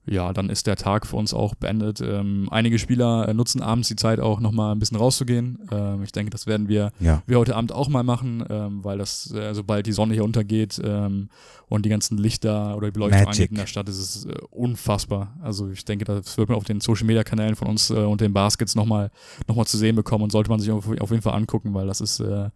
ja, 0.08 0.34
dann 0.34 0.50
ist 0.50 0.68
der 0.68 0.76
Tag 0.76 1.08
für 1.08 1.16
uns 1.16 1.34
auch 1.34 1.56
beendet. 1.56 2.00
Ähm, 2.00 2.48
einige 2.52 2.78
Spieler 2.78 3.28
äh, 3.28 3.34
nutzen 3.34 3.62
abends 3.62 3.88
die 3.88 3.96
Zeit 3.96 4.20
auch 4.20 4.40
nochmal 4.40 4.74
ein 4.76 4.80
bisschen 4.80 4.98
rauszugehen. 4.98 5.58
Ähm, 5.72 6.04
ich 6.04 6.12
denke, 6.12 6.30
das 6.30 6.46
werden 6.46 6.68
wir, 6.68 6.92
Ja. 7.00 7.24
wir 7.26 7.40
heute 7.40 7.56
Abend 7.56 7.72
auch 7.72 7.90
mal 7.90 8.04
machen, 8.04 8.46
ähm, 8.50 8.84
weil 8.84 9.00
das, 9.00 9.32
äh, 9.34 9.54
sobald 9.56 9.88
die 9.88 9.94
Sonne 9.94 10.14
hier 10.14 10.24
untergeht 10.24 10.80
ähm, 10.84 11.30
und 11.70 11.86
die 11.86 11.90
ganzen 11.90 12.20
Lichter 12.20 12.78
oder 12.78 12.88
die 12.88 12.92
Beleuchtung 12.92 13.26
angeht 13.28 13.50
in 13.50 13.58
der 13.58 13.66
Stadt, 13.66 13.90
ist 13.90 13.98
es 13.98 14.26
äh, 14.26 14.34
unfassbar. 14.52 15.34
Also 15.42 15.70
ich 15.70 15.84
denke, 15.86 16.06
das 16.06 16.38
wird 16.38 16.50
man 16.50 16.58
auf 16.58 16.66
den 16.66 16.82
Social 16.82 17.06
Media 17.08 17.24
Kanälen 17.24 17.56
von 17.56 17.68
uns 17.68 17.90
äh, 17.90 17.96
und 17.96 18.22
den 18.22 18.32
Baskets 18.34 18.76
nochmal 18.76 19.10
noch 19.48 19.56
mal 19.56 19.66
zu 19.66 19.78
sehen 19.78 19.96
bekommen 19.96 20.24
und 20.26 20.32
sollte 20.32 20.52
man 20.52 20.60
sich 20.60 20.70
auf, 20.72 20.88
auf 20.88 21.10
jeden 21.10 21.24
Fall 21.24 21.34
angucken, 21.34 21.74
weil 21.74 21.88
das 21.88 22.00
ist 22.02 22.20
äh, 22.20 22.50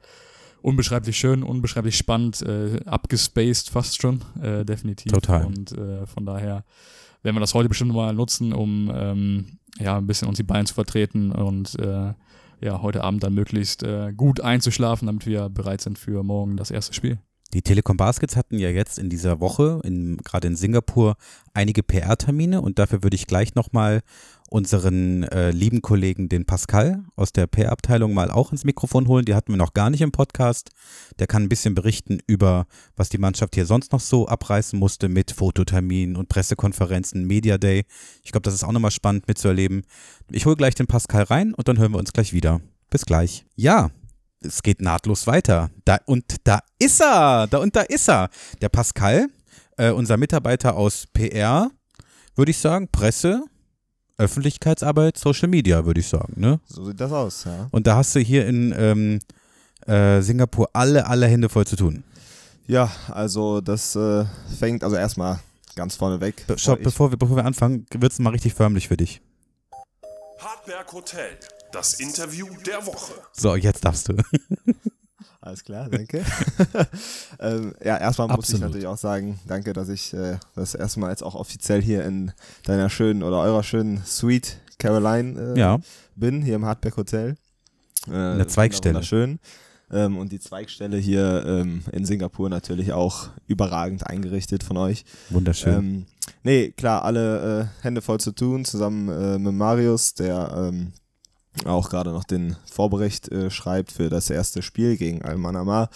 unbeschreiblich 0.62 1.17
schön, 1.17 1.41
unbeschreiblich 1.41 1.97
spannend, 1.97 2.41
äh, 2.43 2.79
abgespaced 2.85 3.69
fast 3.71 4.01
schon, 4.01 4.21
definitiv. 4.35 5.12
Total. 5.13 5.45
Und 5.45 5.73
von 6.13 6.25
daher 6.25 6.63
werden 7.23 7.36
wir 7.36 7.41
das 7.41 7.53
heute 7.53 7.69
bestimmt 7.69 7.93
mal 7.93 8.13
nutzen, 8.13 8.53
um 8.53 8.91
ähm, 8.93 9.60
ja 9.79 9.97
ein 9.97 10.08
bisschen 10.08 10.27
uns 10.27 10.38
die 10.38 10.43
Beine 10.43 10.65
zu 10.65 10.73
vertreten 10.73 11.32
und 11.32 11.77
äh, 11.79 12.13
ja 12.62 12.82
heute 12.82 13.03
Abend 13.03 13.23
dann 13.23 13.34
möglichst 13.34 13.84
äh, 13.84 14.13
gut 14.13 14.41
einzuschlafen, 14.41 15.05
damit 15.05 15.25
wir 15.25 15.49
bereit 15.49 15.82
sind 15.82 15.97
für 15.97 16.23
morgen 16.23 16.58
das 16.58 16.71
erste 16.71 16.93
Spiel. 16.93 17.19
Die 17.53 17.63
Telekom 17.63 17.97
Baskets 17.97 18.36
hatten 18.36 18.60
ja 18.60 18.69
jetzt 18.69 18.99
in 18.99 19.10
dieser 19.10 19.39
Woche, 19.39 19.82
gerade 20.23 20.47
in 20.47 20.55
Singapur, 20.55 21.15
einige 21.53 21.82
PR-Termine 21.82 22.62
und 22.62 22.77
dafür 22.77 23.01
würde 23.01 23.15
ich 23.15 23.25
gleich 23.25 23.55
nochmal 23.55 24.01
unseren 24.49 25.23
äh, 25.23 25.51
lieben 25.51 25.81
Kollegen, 25.81 26.27
den 26.27 26.45
Pascal 26.45 27.03
aus 27.15 27.31
der 27.31 27.47
PR-Abteilung, 27.47 28.13
mal 28.13 28.31
auch 28.31 28.51
ins 28.51 28.63
Mikrofon 28.63 29.07
holen. 29.07 29.25
Die 29.25 29.35
hatten 29.35 29.53
wir 29.53 29.57
noch 29.57 29.73
gar 29.73 29.89
nicht 29.89 30.01
im 30.01 30.12
Podcast. 30.12 30.71
Der 31.19 31.27
kann 31.27 31.43
ein 31.43 31.49
bisschen 31.49 31.75
berichten 31.75 32.19
über, 32.27 32.65
was 32.95 33.09
die 33.09 33.17
Mannschaft 33.17 33.55
hier 33.55 33.65
sonst 33.65 33.91
noch 33.91 33.99
so 33.99 34.27
abreißen 34.27 34.77
musste 34.77 35.07
mit 35.07 35.31
Fototerminen 35.31 36.15
und 36.15 36.29
Pressekonferenzen, 36.29 37.25
Media 37.25 37.57
Day. 37.57 37.85
Ich 38.23 38.31
glaube, 38.31 38.43
das 38.43 38.55
ist 38.55 38.63
auch 38.63 38.71
nochmal 38.71 38.91
spannend 38.91 39.27
mitzuerleben. 39.27 39.83
Ich 40.31 40.45
hole 40.45 40.55
gleich 40.55 40.75
den 40.75 40.88
Pascal 40.88 41.23
rein 41.23 41.53
und 41.53 41.67
dann 41.67 41.77
hören 41.77 41.91
wir 41.91 41.99
uns 41.99 42.13
gleich 42.13 42.33
wieder. 42.33 42.62
Bis 42.89 43.05
gleich. 43.05 43.45
Ja, 43.55 43.91
es 44.41 44.63
geht 44.63 44.81
nahtlos 44.81 45.27
weiter. 45.27 45.69
Da 45.85 45.99
und 46.05 46.25
da 46.43 46.62
ist 46.79 47.01
er. 47.01 47.47
Da 47.47 47.59
und 47.59 47.75
da 47.75 47.81
ist 47.81 48.09
er. 48.09 48.29
Der 48.62 48.69
Pascal, 48.69 49.27
äh, 49.77 49.91
unser 49.91 50.17
Mitarbeiter 50.17 50.75
aus 50.75 51.05
PR, 51.13 51.69
würde 52.35 52.51
ich 52.51 52.57
sagen, 52.57 52.88
Presse, 52.91 53.43
Öffentlichkeitsarbeit, 54.19 55.17
Social 55.17 55.47
Media, 55.47 55.86
würde 55.86 55.99
ich 56.01 56.08
sagen. 56.08 56.34
Ne? 56.36 56.60
So 56.67 56.86
sieht 56.86 56.99
das 56.99 57.12
aus, 57.12 57.45
ja. 57.45 57.67
Und 57.71 57.88
da 57.88 57.95
hast 57.95 58.15
du 58.15 58.19
hier 58.19 58.45
in 58.45 58.73
ähm, 58.77 59.19
äh, 59.88 60.21
Singapur 60.21 60.69
alle, 60.73 61.08
alle 61.08 61.27
Hände 61.27 61.49
voll 61.49 61.65
zu 61.65 61.75
tun. 61.75 62.03
Ja, 62.67 62.91
also 63.08 63.62
das 63.62 63.95
äh, 63.95 64.25
fängt 64.60 64.84
also 64.84 64.95
erstmal 64.95 65.39
ganz 65.75 65.95
vorne 65.95 66.21
weg. 66.21 66.43
Be 66.45 66.58
stopp, 66.58 66.84
bevor 66.84 67.12
wir, 67.12 67.17
bevor 67.17 67.38
wir 67.38 67.45
anfangen, 67.45 67.86
wird 67.91 68.12
es 68.12 68.19
mal 68.19 68.32
richtig 68.32 68.53
förmlich 68.53 68.88
für 68.89 68.97
dich. 68.97 69.21
Hartberg 70.39 70.91
Hotel, 70.93 71.38
das 71.71 71.95
Interview 71.95 72.47
der 72.65 72.86
Woche. 72.86 73.13
So, 73.34 73.55
jetzt 73.55 73.84
darfst 73.84 74.10
du. 74.10 74.17
Alles 75.41 75.63
klar, 75.63 75.89
danke. 75.89 76.23
ähm, 77.39 77.73
ja, 77.84 77.97
erstmal 77.97 78.28
muss 78.28 78.39
Absolut. 78.39 78.60
ich 78.60 78.62
natürlich 78.62 78.88
auch 78.88 78.97
sagen, 78.97 79.39
danke, 79.47 79.71
dass 79.71 79.88
ich 79.88 80.13
äh, 80.13 80.38
das 80.56 80.75
erste 80.75 80.99
Mal 80.99 81.12
jetzt 81.12 81.23
auch 81.23 81.36
offiziell 81.36 81.82
hier 81.82 82.04
in 82.04 82.34
deiner 82.65 82.89
schönen 82.89 83.23
oder 83.23 83.39
eurer 83.39 83.63
schönen 83.63 84.04
Suite 84.06 84.58
Caroline 84.80 85.54
äh, 85.56 85.60
Ja. 85.60 85.80
bin, 86.15 86.41
hier 86.41 86.56
im 86.56 86.65
Hardback 86.65 86.97
Hotel. 86.97 87.38
Äh, 88.08 88.12
der 88.12 88.47
Zweigstelle. 88.49 89.02
Schön. 89.04 89.39
Ähm, 89.91 90.17
und 90.17 90.32
die 90.32 90.39
Zweigstelle 90.39 90.97
hier 90.97 91.43
ähm, 91.47 91.84
in 91.91 92.06
Singapur 92.06 92.49
natürlich 92.49 92.91
auch 92.93 93.30
überragend 93.47 94.06
eingerichtet 94.06 94.63
von 94.63 94.78
euch. 94.78 95.04
Wunderschön. 95.30 95.73
Ähm, 95.73 96.06
nee, 96.43 96.71
klar, 96.71 97.04
alle 97.04 97.62
äh, 97.62 97.84
Hände 97.84 98.02
voll 98.02 98.19
zu 98.19 98.32
tun, 98.32 98.65
zusammen 98.65 99.10
äh, 99.10 99.39
mit 99.39 99.54
Marius, 99.54 100.13
der 100.13 100.52
ähm, 100.56 100.91
auch 101.65 101.89
gerade 101.89 102.12
noch 102.12 102.24
den 102.24 102.56
Vorbericht 102.72 103.30
äh, 103.30 103.50
schreibt 103.50 103.91
für 103.91 104.10
das 104.10 104.30
erste 104.30 104.62
Spiel 104.62 104.98
gegen 104.98 105.22
Al-Manama. 105.22 105.89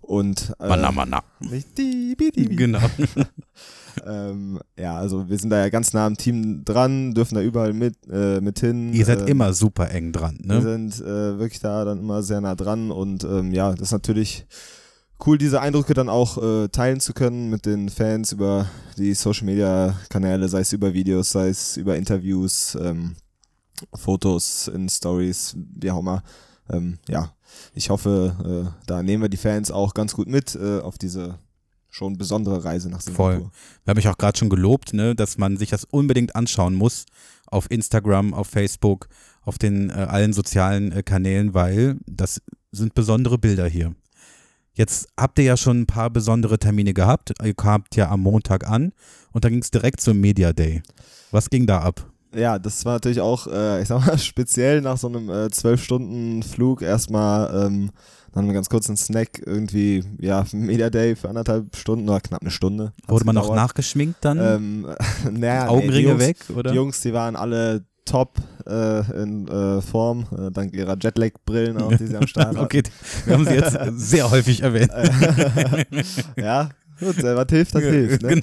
Und 0.00 0.54
äh, 0.58 0.68
bidi. 2.14 2.56
Genau. 2.56 2.80
ähm, 4.06 4.60
ja, 4.78 4.96
also 4.96 5.28
wir 5.28 5.38
sind 5.38 5.50
da 5.50 5.58
ja 5.58 5.68
ganz 5.68 5.92
nah 5.92 6.06
am 6.06 6.16
Team 6.16 6.64
dran, 6.64 7.14
dürfen 7.14 7.36
da 7.36 7.40
überall 7.40 7.72
mit, 7.72 7.96
äh, 8.10 8.40
mit 8.40 8.60
hin. 8.60 8.92
Ihr 8.92 9.06
seid 9.06 9.22
ähm, 9.22 9.28
immer 9.28 9.52
super 9.54 9.90
eng 9.90 10.12
dran, 10.12 10.38
wir 10.42 10.56
ne? 10.56 10.62
sind 10.62 11.00
äh, 11.00 11.38
wirklich 11.38 11.60
da 11.60 11.84
dann 11.84 12.00
immer 12.00 12.22
sehr 12.22 12.40
nah 12.40 12.54
dran 12.54 12.90
und 12.90 13.24
ähm, 13.24 13.52
ja, 13.52 13.70
das 13.70 13.88
ist 13.88 13.92
natürlich 13.92 14.46
cool, 15.26 15.38
diese 15.38 15.60
Eindrücke 15.60 15.94
dann 15.94 16.08
auch 16.08 16.36
äh, 16.42 16.68
teilen 16.68 17.00
zu 17.00 17.12
können 17.14 17.48
mit 17.48 17.66
den 17.66 17.88
Fans 17.88 18.32
über 18.32 18.66
die 18.98 19.14
Social 19.14 19.46
Media 19.46 19.98
Kanäle, 20.10 20.48
sei 20.48 20.60
es 20.60 20.72
über 20.72 20.92
Videos, 20.92 21.30
sei 21.30 21.48
es 21.48 21.76
über 21.76 21.96
Interviews, 21.96 22.76
ähm, 22.80 23.16
Fotos 23.94 24.68
in 24.68 24.88
Stories, 24.88 25.56
wie 25.56 25.90
auch 25.90 26.00
immer. 26.00 26.22
Ähm, 26.70 26.98
ja, 27.08 27.34
ich 27.74 27.90
hoffe, 27.90 28.72
äh, 28.72 28.84
da 28.86 29.02
nehmen 29.02 29.22
wir 29.22 29.28
die 29.28 29.36
Fans 29.36 29.70
auch 29.70 29.94
ganz 29.94 30.14
gut 30.14 30.28
mit 30.28 30.54
äh, 30.54 30.80
auf 30.80 30.98
diese 30.98 31.38
schon 31.90 32.18
besondere 32.18 32.64
Reise 32.64 32.90
nach 32.90 33.00
Singapur. 33.00 33.32
Voll. 33.32 33.50
Wir 33.84 33.90
haben 33.90 33.96
mich 33.96 34.08
auch 34.08 34.18
gerade 34.18 34.36
schon 34.36 34.48
gelobt, 34.48 34.92
ne, 34.94 35.14
dass 35.14 35.38
man 35.38 35.56
sich 35.56 35.70
das 35.70 35.84
unbedingt 35.84 36.34
anschauen 36.34 36.74
muss 36.74 37.06
auf 37.46 37.70
Instagram, 37.70 38.34
auf 38.34 38.48
Facebook, 38.48 39.08
auf 39.42 39.58
den 39.58 39.90
äh, 39.90 39.92
allen 39.92 40.32
sozialen 40.32 40.90
äh, 40.90 41.02
Kanälen, 41.02 41.54
weil 41.54 41.98
das 42.06 42.42
sind 42.72 42.94
besondere 42.94 43.38
Bilder 43.38 43.68
hier. 43.68 43.94
Jetzt 44.72 45.06
habt 45.16 45.38
ihr 45.38 45.44
ja 45.44 45.56
schon 45.56 45.82
ein 45.82 45.86
paar 45.86 46.10
besondere 46.10 46.58
Termine 46.58 46.94
gehabt. 46.94 47.32
Ihr 47.40 47.54
kamt 47.54 47.94
ja 47.94 48.10
am 48.10 48.22
Montag 48.22 48.68
an 48.68 48.92
und 49.30 49.44
dann 49.44 49.52
ging 49.52 49.62
es 49.62 49.70
direkt 49.70 50.00
zum 50.00 50.20
Media 50.20 50.52
Day. 50.52 50.82
Was 51.30 51.48
ging 51.48 51.66
da 51.66 51.80
ab? 51.80 52.10
Ja, 52.34 52.58
das 52.58 52.84
war 52.84 52.94
natürlich 52.94 53.20
auch, 53.20 53.46
äh, 53.46 53.82
ich 53.82 53.88
sag 53.88 54.06
mal, 54.06 54.18
speziell 54.18 54.80
nach 54.80 54.96
so 54.96 55.08
einem 55.08 55.30
äh, 55.30 55.50
zwölf 55.50 55.82
Stunden 55.82 56.42
Flug 56.42 56.82
erstmal, 56.82 57.66
ähm, 57.66 57.90
dann 58.32 58.42
haben 58.42 58.48
wir 58.48 58.54
ganz 58.54 58.68
kurz 58.68 58.88
einen 58.88 58.96
Snack, 58.96 59.42
irgendwie, 59.44 60.04
ja, 60.20 60.44
Media 60.52 60.90
Day 60.90 61.14
für 61.14 61.28
anderthalb 61.28 61.76
Stunden 61.76 62.08
oder 62.08 62.20
knapp 62.20 62.42
eine 62.42 62.50
Stunde. 62.50 62.92
Wurde 63.06 63.24
man 63.24 63.34
noch 63.34 63.42
gedauert. 63.42 63.60
nachgeschminkt 63.60 64.24
dann? 64.24 64.38
Ähm, 64.38 64.86
naja, 65.30 65.68
Augenringe 65.68 65.92
nee, 65.92 66.08
Jungs, 66.08 66.20
weg, 66.20 66.36
oder? 66.56 66.70
Die 66.70 66.76
Jungs, 66.76 67.00
die 67.00 67.12
waren 67.12 67.36
alle 67.36 67.84
top 68.04 68.36
äh, 68.66 69.22
in 69.22 69.48
äh, 69.48 69.80
Form, 69.80 70.26
äh, 70.36 70.50
dank 70.50 70.74
ihrer 70.74 70.96
Jetlag-Brillen 71.00 71.80
auch, 71.80 71.94
die 71.96 72.06
sie 72.06 72.16
am 72.16 72.26
Start 72.26 72.48
hatten. 72.48 72.58
okay, 72.58 72.82
wir 73.24 73.34
haben 73.34 73.44
sie 73.46 73.54
jetzt 73.54 73.78
sehr 73.96 74.30
häufig 74.30 74.62
erwähnt. 74.62 74.90
ja, 76.36 76.68
gut, 77.00 77.18
äh, 77.18 77.36
was 77.36 77.46
hilft, 77.48 77.74
das 77.74 77.82
hilft. 77.82 78.22
Ne? 78.22 78.40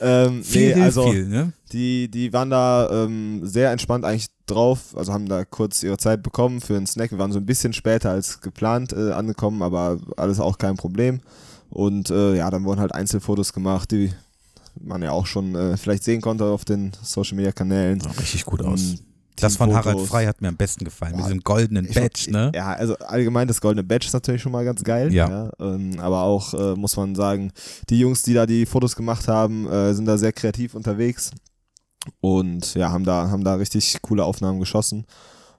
Ähm, 0.00 0.42
viel, 0.42 0.60
nee, 0.60 0.74
hilft 0.74 0.82
also, 0.82 1.12
viel, 1.12 1.28
ne? 1.28 1.52
Die, 1.72 2.10
die 2.10 2.32
waren 2.32 2.50
da 2.50 2.88
ähm, 2.90 3.40
sehr 3.44 3.70
entspannt 3.70 4.04
eigentlich 4.04 4.28
drauf, 4.46 4.96
also 4.96 5.12
haben 5.12 5.28
da 5.28 5.44
kurz 5.44 5.82
ihre 5.82 5.98
Zeit 5.98 6.22
bekommen 6.22 6.60
für 6.60 6.76
einen 6.76 6.86
Snack. 6.86 7.10
Wir 7.10 7.18
waren 7.18 7.32
so 7.32 7.38
ein 7.38 7.46
bisschen 7.46 7.72
später 7.72 8.10
als 8.10 8.40
geplant 8.40 8.92
äh, 8.92 9.12
angekommen, 9.12 9.62
aber 9.62 9.98
alles 10.16 10.40
auch 10.40 10.58
kein 10.58 10.76
Problem. 10.76 11.20
Und 11.70 12.10
äh, 12.10 12.36
ja, 12.36 12.50
dann 12.50 12.64
wurden 12.64 12.80
halt 12.80 12.94
Einzelfotos 12.94 13.52
gemacht, 13.52 13.90
die 13.90 14.12
man 14.80 15.02
ja 15.02 15.10
auch 15.10 15.26
schon 15.26 15.54
äh, 15.54 15.76
vielleicht 15.76 16.04
sehen 16.04 16.20
konnte 16.20 16.44
auf 16.44 16.64
den 16.64 16.92
Social 17.02 17.36
Media 17.36 17.52
Kanälen. 17.52 18.00
Sah 18.00 18.10
richtig 18.12 18.44
gut 18.44 18.62
aus. 18.62 18.94
Das 19.36 19.56
von 19.56 19.70
Harald 19.70 19.84
Teamfotos. 19.84 20.08
Frei 20.08 20.26
hat 20.26 20.40
mir 20.40 20.48
am 20.48 20.56
besten 20.56 20.84
gefallen, 20.84 21.12
mit 21.12 21.20
Ja, 21.20 21.26
diesem 21.26 21.42
goldenen 21.42 21.86
Badge, 21.86 22.30
ne? 22.30 22.50
Ja, 22.54 22.72
also 22.72 22.96
allgemein 22.98 23.46
das 23.46 23.60
goldene 23.60 23.84
Badge 23.84 24.06
ist 24.06 24.12
natürlich 24.12 24.42
schon 24.42 24.50
mal 24.50 24.64
ganz 24.64 24.82
geil. 24.82 25.12
Ja. 25.12 25.52
ähm, 25.60 26.00
aber 26.00 26.22
auch 26.22 26.54
äh, 26.54 26.74
muss 26.74 26.96
man 26.96 27.14
sagen, 27.14 27.52
die 27.88 28.00
Jungs, 28.00 28.22
die 28.22 28.34
da 28.34 28.46
die 28.46 28.66
Fotos 28.66 28.96
gemacht 28.96 29.28
haben, 29.28 29.70
äh, 29.70 29.94
sind 29.94 30.06
da 30.06 30.18
sehr 30.18 30.32
kreativ 30.32 30.74
unterwegs 30.74 31.30
und 32.20 32.74
ja, 32.74 32.90
haben 32.90 33.04
da, 33.04 33.30
haben 33.30 33.44
da 33.44 33.54
richtig 33.54 34.00
coole 34.02 34.24
Aufnahmen 34.24 34.60
geschossen. 34.60 35.06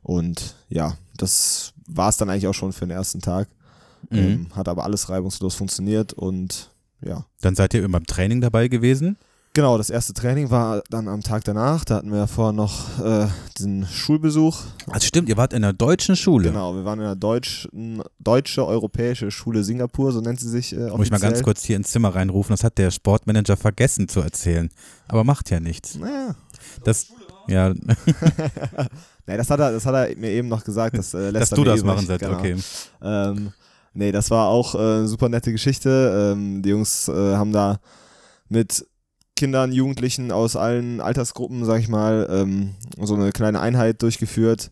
Und 0.01 0.55
ja, 0.69 0.95
das 1.17 1.73
war 1.87 2.09
es 2.09 2.17
dann 2.17 2.29
eigentlich 2.29 2.47
auch 2.47 2.53
schon 2.53 2.73
für 2.73 2.85
den 2.85 2.91
ersten 2.91 3.21
Tag. 3.21 3.49
Mhm. 4.09 4.17
Ähm, 4.17 4.47
hat 4.55 4.67
aber 4.67 4.83
alles 4.83 5.09
reibungslos 5.09 5.55
funktioniert 5.55 6.13
und 6.13 6.71
ja. 7.01 7.25
Dann 7.41 7.55
seid 7.55 7.73
ihr 7.73 7.89
beim 7.89 8.05
Training 8.05 8.41
dabei 8.41 8.67
gewesen. 8.67 9.17
Genau, 9.53 9.77
das 9.79 9.89
erste 9.89 10.13
Training 10.13 10.51
war 10.51 10.83
dann 10.89 11.07
am 11.07 11.21
Tag 11.21 11.43
danach. 11.43 11.83
Da 11.83 11.95
hatten 11.95 12.11
wir 12.11 12.27
vorher 12.27 12.53
noch 12.53 12.99
äh, 13.03 13.27
diesen 13.57 13.85
Schulbesuch. 13.87 14.59
Also 14.87 15.07
stimmt, 15.07 15.27
ihr 15.27 15.37
wart 15.37 15.53
in 15.53 15.63
der 15.63 15.73
deutschen 15.73 16.15
Schule. 16.15 16.49
Genau, 16.49 16.75
wir 16.75 16.85
waren 16.85 16.99
in 16.99 17.05
der 17.05 17.15
deutschen, 17.15 18.03
deutsche 18.19 18.65
europäische 18.65 19.31
Schule 19.31 19.63
Singapur, 19.63 20.11
so 20.11 20.21
nennt 20.21 20.39
sie 20.39 20.49
sich 20.49 20.73
äh, 20.73 20.75
offiziell. 20.75 20.97
Muss 20.97 21.05
ich 21.07 21.11
mal 21.11 21.19
ganz 21.19 21.41
kurz 21.41 21.63
hier 21.63 21.77
ins 21.77 21.89
Zimmer 21.89 22.13
reinrufen, 22.13 22.53
das 22.53 22.63
hat 22.63 22.77
der 22.77 22.91
Sportmanager 22.91 23.57
vergessen 23.57 24.07
zu 24.07 24.21
erzählen. 24.21 24.69
Aber 25.07 25.23
macht 25.23 25.49
ja 25.49 25.59
nichts. 25.59 25.95
Naja. 25.95 26.35
Das, 26.83 27.07
ja, 27.47 27.73
Nee, 29.29 29.37
das 29.37 29.49
hat 29.51 29.59
er, 29.59 29.71
das 29.71 29.85
hat 29.85 29.93
er 29.93 30.17
mir 30.17 30.31
eben 30.31 30.47
noch 30.47 30.63
gesagt, 30.63 30.97
das 30.97 31.13
äh, 31.13 31.29
lässt 31.29 31.51
dass 31.51 31.57
du 31.57 31.63
das 31.63 31.83
machen 31.83 32.07
sollst, 32.07 32.25
Genau. 32.25 32.39
okay. 32.39 32.55
Ähm, 33.03 33.51
nee, 33.93 34.11
das 34.11 34.31
war 34.31 34.47
auch 34.47 34.73
äh, 34.73 34.77
eine 34.79 35.07
super 35.07 35.29
nette 35.29 35.51
Geschichte. 35.51 36.33
Ähm, 36.33 36.63
die 36.63 36.69
Jungs 36.69 37.07
äh, 37.07 37.35
haben 37.35 37.51
da 37.51 37.79
mit 38.47 38.87
Kindern, 39.39 39.71
Jugendlichen 39.71 40.33
aus 40.33 40.57
allen 40.57 40.99
Altersgruppen, 40.99 41.63
sag 41.63 41.79
ich 41.79 41.87
mal, 41.87 42.27
ähm, 42.29 42.75
so 43.01 43.15
eine 43.15 43.31
kleine 43.31 43.61
Einheit 43.61 44.01
durchgeführt. 44.01 44.69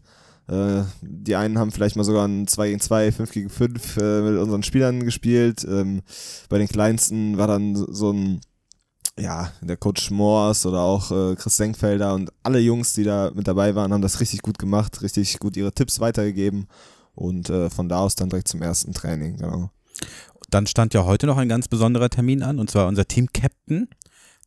Äh, 0.50 0.84
die 1.02 1.38
einen 1.38 1.58
haben 1.58 1.72
vielleicht 1.72 1.96
mal 1.96 2.04
sogar 2.04 2.28
ein 2.28 2.48
2 2.48 2.68
gegen 2.68 2.82
2, 2.82 3.12
5 3.14 3.32
gegen 3.32 3.50
5 3.50 3.98
äh, 3.98 4.22
mit 4.24 4.38
unseren 4.38 4.64
Spielern 4.64 5.06
gespielt. 5.06 5.66
Ähm, 5.70 6.02
bei 6.50 6.58
den 6.58 6.68
kleinsten 6.68 7.38
war 7.38 7.48
dann 7.48 7.76
so 7.76 8.12
ein, 8.12 8.42
ja, 9.18 9.54
der 9.62 9.78
Coach 9.78 10.12
Moors 10.12 10.66
oder 10.66 10.82
auch 10.82 11.12
äh, 11.12 11.36
Chris 11.36 11.56
Senkfelder 11.56 12.14
und 12.14 12.34
alle 12.44 12.60
Jungs, 12.60 12.92
die 12.92 13.06
da 13.06 13.32
mit 13.34 13.48
dabei 13.48 13.74
waren, 13.74 13.94
haben 13.94 14.02
das 14.02 14.20
richtig 14.20 14.42
gut 14.42 14.60
gemacht, 14.60 15.02
richtig 15.02 15.40
gut 15.40 15.56
ihre 15.56 15.72
Tipps 15.72 16.02
weitergegeben. 16.02 16.68
Und 17.16 17.50
äh, 17.50 17.70
von 17.70 17.88
da 17.88 18.00
aus 18.00 18.18
dann 18.18 18.30
direkt 18.30 18.50
zum 18.50 18.62
ersten 18.62 18.94
Training, 18.94 19.38
genau. 19.38 19.72
Dann 20.50 20.68
stand 20.68 20.94
ja 20.94 21.06
heute 21.06 21.26
noch 21.26 21.38
ein 21.38 21.50
ganz 21.50 21.70
besonderer 21.70 22.10
Termin 22.10 22.44
an, 22.44 22.60
und 22.60 22.70
zwar 22.70 22.88
unser 22.88 23.06
Team-Captain. 23.06 23.88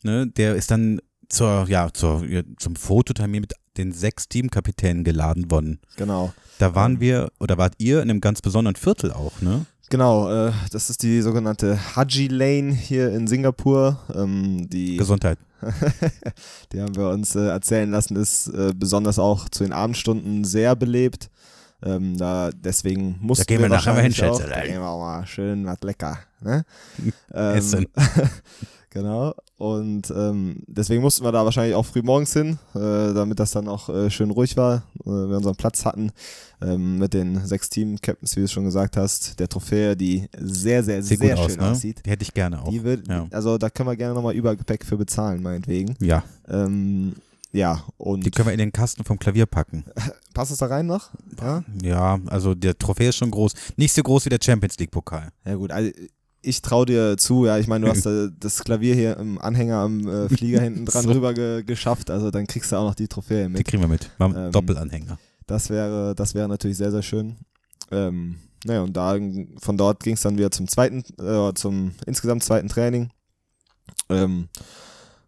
Ne, 0.02 0.26
der 0.26 0.54
ist 0.54 0.70
dann 0.70 1.00
zur, 1.28 1.66
ja, 1.68 1.90
zur, 1.92 2.24
zum 2.58 2.74
Fototermin 2.76 3.42
mit 3.42 3.52
den 3.76 3.92
sechs 3.92 4.28
Teamkapitänen 4.28 5.04
geladen 5.04 5.50
worden. 5.50 5.80
Genau. 5.96 6.32
Da 6.58 6.74
waren 6.74 6.94
Ähm. 6.94 7.00
wir, 7.00 7.32
oder 7.38 7.56
wart 7.58 7.74
ihr 7.78 8.02
in 8.02 8.10
einem 8.10 8.20
ganz 8.20 8.42
besonderen 8.42 8.76
Viertel 8.76 9.12
auch, 9.12 9.40
ne? 9.40 9.66
Genau, 9.90 10.30
äh, 10.30 10.52
das 10.70 10.88
ist 10.88 11.02
die 11.02 11.20
sogenannte 11.20 11.96
Haji 11.96 12.28
Lane 12.28 12.72
hier 12.72 13.10
in 13.12 13.26
Singapur. 13.26 13.98
Ähm, 14.14 14.68
die, 14.70 14.96
Gesundheit. 14.98 15.38
die 16.72 16.80
haben 16.80 16.94
wir 16.96 17.08
uns 17.10 17.34
äh, 17.34 17.48
erzählen 17.48 17.90
lassen, 17.90 18.16
ist 18.16 18.46
äh, 18.48 18.72
besonders 18.74 19.18
auch 19.18 19.48
zu 19.48 19.64
den 19.64 19.72
Abendstunden 19.72 20.44
sehr 20.44 20.76
belebt. 20.76 21.28
Ähm, 21.82 22.16
da 22.18 22.50
deswegen 22.54 23.16
mussten 23.20 23.46
gehen 23.46 23.62
wir 23.62 23.68
nachher 23.68 23.94
mal 23.94 24.02
hin, 24.02 24.12
auch- 24.12 24.16
Schätzelein. 24.16 24.60
Da 24.60 24.66
gehen 24.66 24.80
wir 24.80 24.88
auch 24.88 25.00
mal 25.00 25.26
schön 25.26 25.66
was 25.66 25.80
lecker. 25.82 26.18
Ne? 26.40 26.64
Essen. 27.32 27.86
genau. 28.90 29.34
Und 29.60 30.10
ähm, 30.16 30.62
deswegen 30.68 31.02
mussten 31.02 31.22
wir 31.22 31.32
da 31.32 31.44
wahrscheinlich 31.44 31.74
auch 31.74 31.84
früh 31.84 32.00
morgens 32.00 32.32
hin, 32.32 32.58
äh, 32.74 32.78
damit 33.12 33.38
das 33.38 33.50
dann 33.50 33.68
auch 33.68 33.90
äh, 33.90 34.08
schön 34.08 34.30
ruhig 34.30 34.56
war, 34.56 34.84
äh, 35.04 35.10
wir 35.10 35.36
unseren 35.36 35.54
Platz 35.54 35.84
hatten. 35.84 36.12
Ähm, 36.62 36.96
mit 36.96 37.12
den 37.12 37.44
sechs 37.44 37.68
Team-Captains, 37.68 38.36
wie 38.36 38.40
du 38.40 38.44
es 38.46 38.52
schon 38.52 38.64
gesagt 38.64 38.96
hast, 38.96 39.38
der 39.38 39.50
Trophäe, 39.50 39.98
die 39.98 40.30
sehr, 40.38 40.82
sehr, 40.82 41.02
Sieht 41.02 41.18
sehr 41.18 41.34
gut 41.36 41.44
aus, 41.44 41.52
schön 41.52 41.60
ne? 41.60 41.70
aussieht. 41.72 42.00
Die 42.06 42.10
hätte 42.10 42.22
ich 42.22 42.32
gerne 42.32 42.62
auch. 42.62 42.70
Die 42.70 42.82
wird, 42.82 43.06
ja. 43.06 43.26
Also 43.32 43.58
da 43.58 43.68
können 43.68 43.90
wir 43.90 43.96
gerne 43.96 44.14
nochmal 44.14 44.34
Übergepäck 44.34 44.82
für 44.82 44.96
bezahlen, 44.96 45.42
meinetwegen. 45.42 45.94
ja, 46.00 46.24
Ähm, 46.48 47.16
ja, 47.52 47.84
und 47.98 48.24
die 48.24 48.30
können 48.30 48.46
wir 48.46 48.52
in 48.54 48.60
den 48.60 48.72
Kasten 48.72 49.04
vom 49.04 49.18
Klavier 49.18 49.44
packen. 49.44 49.84
passt 50.32 50.52
es 50.52 50.58
da 50.58 50.66
rein 50.66 50.86
noch? 50.86 51.10
Ja? 51.38 51.64
Ja, 51.82 52.18
also 52.28 52.54
der 52.54 52.78
Trophäe 52.78 53.10
ist 53.10 53.16
schon 53.16 53.30
groß. 53.30 53.52
Nicht 53.76 53.92
so 53.92 54.02
groß 54.02 54.24
wie 54.24 54.30
der 54.30 54.38
Champions 54.42 54.78
League 54.78 54.90
Pokal. 54.90 55.32
Ja 55.44 55.56
gut, 55.56 55.70
also 55.70 55.90
ich 56.42 56.62
traue 56.62 56.86
dir 56.86 57.16
zu, 57.16 57.46
ja, 57.46 57.58
ich 57.58 57.66
meine, 57.66 57.84
du 57.86 57.90
hast 57.90 58.06
äh, 58.06 58.28
das 58.40 58.64
Klavier 58.64 58.94
hier 58.94 59.16
im 59.18 59.38
Anhänger 59.40 59.76
am 59.78 60.06
äh, 60.08 60.28
Flieger 60.28 60.60
hinten 60.60 60.84
dran 60.86 61.02
So. 61.04 61.10
rüber 61.12 61.34
ge 61.34 61.62
geschafft, 61.62 62.10
also 62.10 62.30
dann 62.30 62.46
kriegst 62.46 62.72
du 62.72 62.76
auch 62.76 62.84
noch 62.86 62.94
die 62.94 63.08
Trophäe 63.08 63.44
Die 63.44 63.48
mit. 63.50 63.66
kriegen 63.66 63.82
wir 63.82 63.88
mit. 63.88 64.10
Beim 64.18 64.34
Ähm, 64.36 64.52
Doppelanhänger. 64.52 65.18
Das 65.46 65.68
wäre, 65.70 66.14
das 66.14 66.34
wäre 66.34 66.48
natürlich 66.48 66.76
sehr, 66.76 66.90
sehr 66.92 67.02
schön. 67.02 67.36
Ähm, 67.90 68.36
naja, 68.64 68.82
und 68.82 68.96
da 68.96 69.16
von 69.58 69.76
dort 69.76 70.02
ging 70.02 70.14
es 70.14 70.20
dann 70.22 70.38
wieder 70.38 70.50
zum 70.50 70.68
zweiten, 70.68 71.02
äh, 71.20 71.52
zum 71.54 71.92
insgesamt 72.06 72.44
zweiten 72.44 72.68
Training. 72.68 73.10
Ähm, 74.08 74.48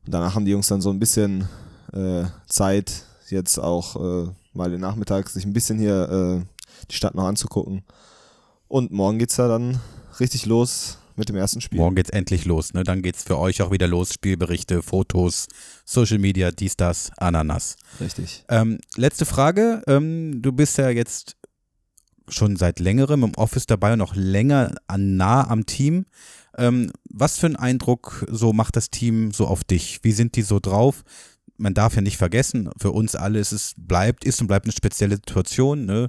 und 0.04 0.14
danach 0.14 0.34
haben 0.34 0.44
die 0.44 0.52
Jungs 0.52 0.68
dann 0.68 0.80
so 0.80 0.90
ein 0.90 0.98
bisschen 1.00 1.48
äh, 1.92 2.24
Zeit, 2.46 3.04
jetzt 3.30 3.58
auch 3.58 3.96
äh, 4.26 4.30
mal 4.52 4.70
den 4.70 4.80
Nachmittag 4.80 5.28
sich 5.28 5.44
ein 5.44 5.52
bisschen 5.52 5.78
hier 5.78 6.42
äh, 6.42 6.84
die 6.90 6.94
Stadt 6.94 7.14
noch 7.14 7.24
anzugucken. 7.24 7.82
Und 8.68 8.90
morgen 8.92 9.18
geht's 9.18 9.36
ja 9.38 9.48
dann 9.48 9.80
richtig 10.20 10.46
los 10.46 10.98
mit 11.16 11.28
dem 11.28 11.36
ersten 11.36 11.60
Spiel. 11.60 11.78
Morgen 11.78 11.96
geht's 11.96 12.10
endlich 12.10 12.44
los. 12.44 12.74
Ne? 12.74 12.84
Dann 12.84 13.02
geht's 13.02 13.24
für 13.24 13.38
euch 13.38 13.62
auch 13.62 13.70
wieder 13.70 13.86
los. 13.86 14.12
Spielberichte, 14.12 14.82
Fotos, 14.82 15.46
Social 15.84 16.18
Media, 16.18 16.50
dies, 16.50 16.76
das, 16.76 17.10
Ananas. 17.16 17.76
Richtig. 18.00 18.44
Ähm, 18.48 18.78
letzte 18.96 19.26
Frage. 19.26 19.82
Ähm, 19.86 20.42
du 20.42 20.52
bist 20.52 20.78
ja 20.78 20.90
jetzt 20.90 21.36
schon 22.28 22.56
seit 22.56 22.80
längerem 22.80 23.24
im 23.24 23.34
Office 23.34 23.66
dabei 23.66 23.92
und 23.92 23.98
noch 23.98 24.14
länger 24.14 24.74
an, 24.86 25.16
nah 25.16 25.48
am 25.48 25.66
Team. 25.66 26.06
Ähm, 26.56 26.90
was 27.08 27.38
für 27.38 27.46
einen 27.46 27.56
Eindruck 27.56 28.26
so 28.30 28.52
macht 28.52 28.76
das 28.76 28.90
Team 28.90 29.32
so 29.32 29.46
auf 29.46 29.64
dich? 29.64 30.00
Wie 30.02 30.12
sind 30.12 30.36
die 30.36 30.42
so 30.42 30.60
drauf? 30.60 31.02
Man 31.56 31.74
darf 31.74 31.94
ja 31.94 32.02
nicht 32.02 32.16
vergessen, 32.16 32.70
für 32.78 32.90
uns 32.90 33.14
alle 33.14 33.38
ist 33.38 33.52
es 33.52 33.74
bleibt, 33.76 34.24
ist 34.24 34.40
und 34.40 34.46
bleibt 34.48 34.66
eine 34.66 34.72
spezielle 34.72 35.16
Situation. 35.16 35.84
Ne? 35.84 36.08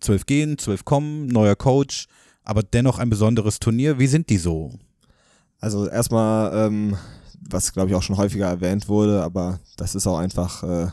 Zwölf 0.00 0.26
gehen, 0.26 0.58
zwölf 0.58 0.84
kommen, 0.84 1.26
neuer 1.26 1.56
Coach, 1.56 2.06
aber 2.44 2.62
dennoch 2.62 2.98
ein 2.98 3.10
besonderes 3.10 3.58
Turnier. 3.58 3.98
Wie 3.98 4.06
sind 4.06 4.28
die 4.30 4.38
so? 4.38 4.70
Also 5.60 5.88
erstmal, 5.88 6.66
ähm, 6.66 6.96
was 7.48 7.72
glaube 7.72 7.88
ich 7.90 7.94
auch 7.96 8.02
schon 8.02 8.16
häufiger 8.18 8.46
erwähnt 8.46 8.88
wurde, 8.88 9.22
aber 9.22 9.58
das 9.76 9.94
ist 9.94 10.06
auch 10.06 10.18
einfach, 10.18 10.62
äh, 10.62 10.88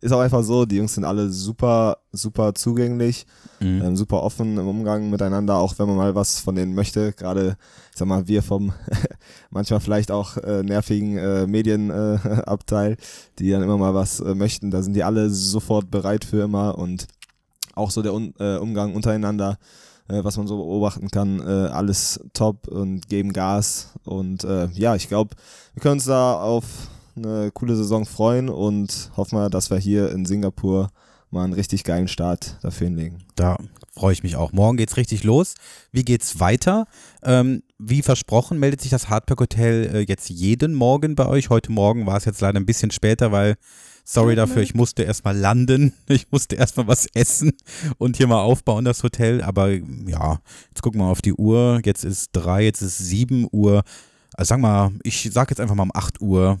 ist 0.00 0.12
auch 0.12 0.20
einfach 0.20 0.42
so, 0.42 0.64
die 0.64 0.76
Jungs 0.76 0.94
sind 0.94 1.04
alle 1.04 1.30
super, 1.30 1.98
super 2.12 2.54
zugänglich, 2.54 3.24
Mhm. 3.60 3.82
ähm, 3.82 3.96
super 3.96 4.22
offen 4.22 4.58
im 4.58 4.66
Umgang 4.66 5.10
miteinander, 5.10 5.56
auch 5.58 5.78
wenn 5.78 5.86
man 5.86 5.96
mal 5.96 6.14
was 6.16 6.40
von 6.40 6.56
denen 6.56 6.74
möchte. 6.74 7.12
Gerade, 7.12 7.56
ich 7.92 7.98
sag 7.98 8.08
mal, 8.08 8.26
wir 8.26 8.42
vom 8.42 8.72
manchmal 9.50 9.78
vielleicht 9.80 10.10
auch 10.10 10.36
äh, 10.38 10.62
nervigen 10.64 11.18
äh, 11.18 11.46
Medienabteil, 11.46 12.92
äh, 12.92 12.96
die 13.38 13.50
dann 13.50 13.62
immer 13.62 13.78
mal 13.78 13.94
was 13.94 14.18
äh, 14.20 14.34
möchten, 14.34 14.70
da 14.70 14.82
sind 14.82 14.94
die 14.94 15.04
alle 15.04 15.30
sofort 15.30 15.90
bereit 15.90 16.24
für 16.24 16.42
immer 16.42 16.78
und 16.78 17.06
auch 17.74 17.90
so 17.90 18.02
der 18.02 18.12
Un 18.14 18.34
äh, 18.38 18.56
Umgang 18.56 18.94
untereinander, 18.94 19.58
äh, 20.08 20.24
was 20.24 20.36
man 20.36 20.46
so 20.46 20.56
beobachten 20.56 21.08
kann, 21.10 21.40
äh, 21.40 21.68
alles 21.68 22.20
top 22.32 22.68
und 22.68 23.08
geben 23.08 23.32
Gas 23.32 23.92
und 24.04 24.44
äh, 24.44 24.68
ja, 24.72 24.94
ich 24.94 25.08
glaube, 25.08 25.34
wir 25.74 25.82
können 25.82 25.94
uns 25.94 26.04
da 26.04 26.34
auf 26.40 26.64
eine 27.16 27.50
coole 27.52 27.76
Saison 27.76 28.06
freuen 28.06 28.48
und 28.48 29.10
hoffen 29.16 29.38
wir, 29.38 29.50
dass 29.50 29.70
wir 29.70 29.78
hier 29.78 30.10
in 30.12 30.24
Singapur 30.24 30.90
mal 31.30 31.44
einen 31.44 31.52
richtig 31.54 31.84
geilen 31.84 32.08
Start 32.08 32.58
dafür 32.62 32.88
hinlegen. 32.88 33.18
Da 33.36 33.56
freue 33.94 34.12
ich 34.12 34.22
mich 34.22 34.36
auch. 34.36 34.52
Morgen 34.52 34.76
geht's 34.76 34.96
richtig 34.96 35.24
los. 35.24 35.54
Wie 35.90 36.04
geht's 36.04 36.40
weiter? 36.40 36.86
Ähm, 37.22 37.62
wie 37.78 38.02
versprochen 38.02 38.58
meldet 38.58 38.80
sich 38.80 38.90
das 38.90 39.08
Hardpack 39.08 39.40
Hotel 39.40 39.90
äh, 39.94 40.00
jetzt 40.00 40.28
jeden 40.28 40.74
Morgen 40.74 41.14
bei 41.14 41.26
euch. 41.26 41.50
Heute 41.50 41.72
Morgen 41.72 42.06
war 42.06 42.16
es 42.16 42.24
jetzt 42.24 42.40
leider 42.40 42.60
ein 42.60 42.66
bisschen 42.66 42.90
später, 42.90 43.32
weil 43.32 43.56
sorry 44.04 44.34
dafür, 44.34 44.62
ich 44.62 44.74
musste 44.74 45.02
erstmal 45.02 45.36
landen. 45.36 45.92
Ich 46.08 46.30
musste 46.30 46.56
erstmal 46.56 46.86
was 46.86 47.06
essen 47.14 47.52
und 47.98 48.16
hier 48.16 48.26
mal 48.26 48.40
aufbauen 48.40 48.84
das 48.84 49.02
Hotel. 49.02 49.42
Aber 49.42 49.70
ja, 49.70 50.40
jetzt 50.68 50.82
gucken 50.82 51.00
wir 51.00 51.04
mal 51.04 51.10
auf 51.10 51.22
die 51.22 51.34
Uhr. 51.34 51.80
Jetzt 51.84 52.04
ist 52.04 52.30
drei, 52.32 52.64
jetzt 52.64 52.82
ist 52.82 52.98
sieben 52.98 53.46
Uhr. 53.50 53.82
Also 54.34 54.50
sag 54.50 54.60
mal, 54.60 54.92
ich 55.02 55.30
sag 55.32 55.50
jetzt 55.50 55.60
einfach 55.60 55.74
mal 55.74 55.84
um 55.84 55.92
8 55.94 56.20
Uhr 56.20 56.60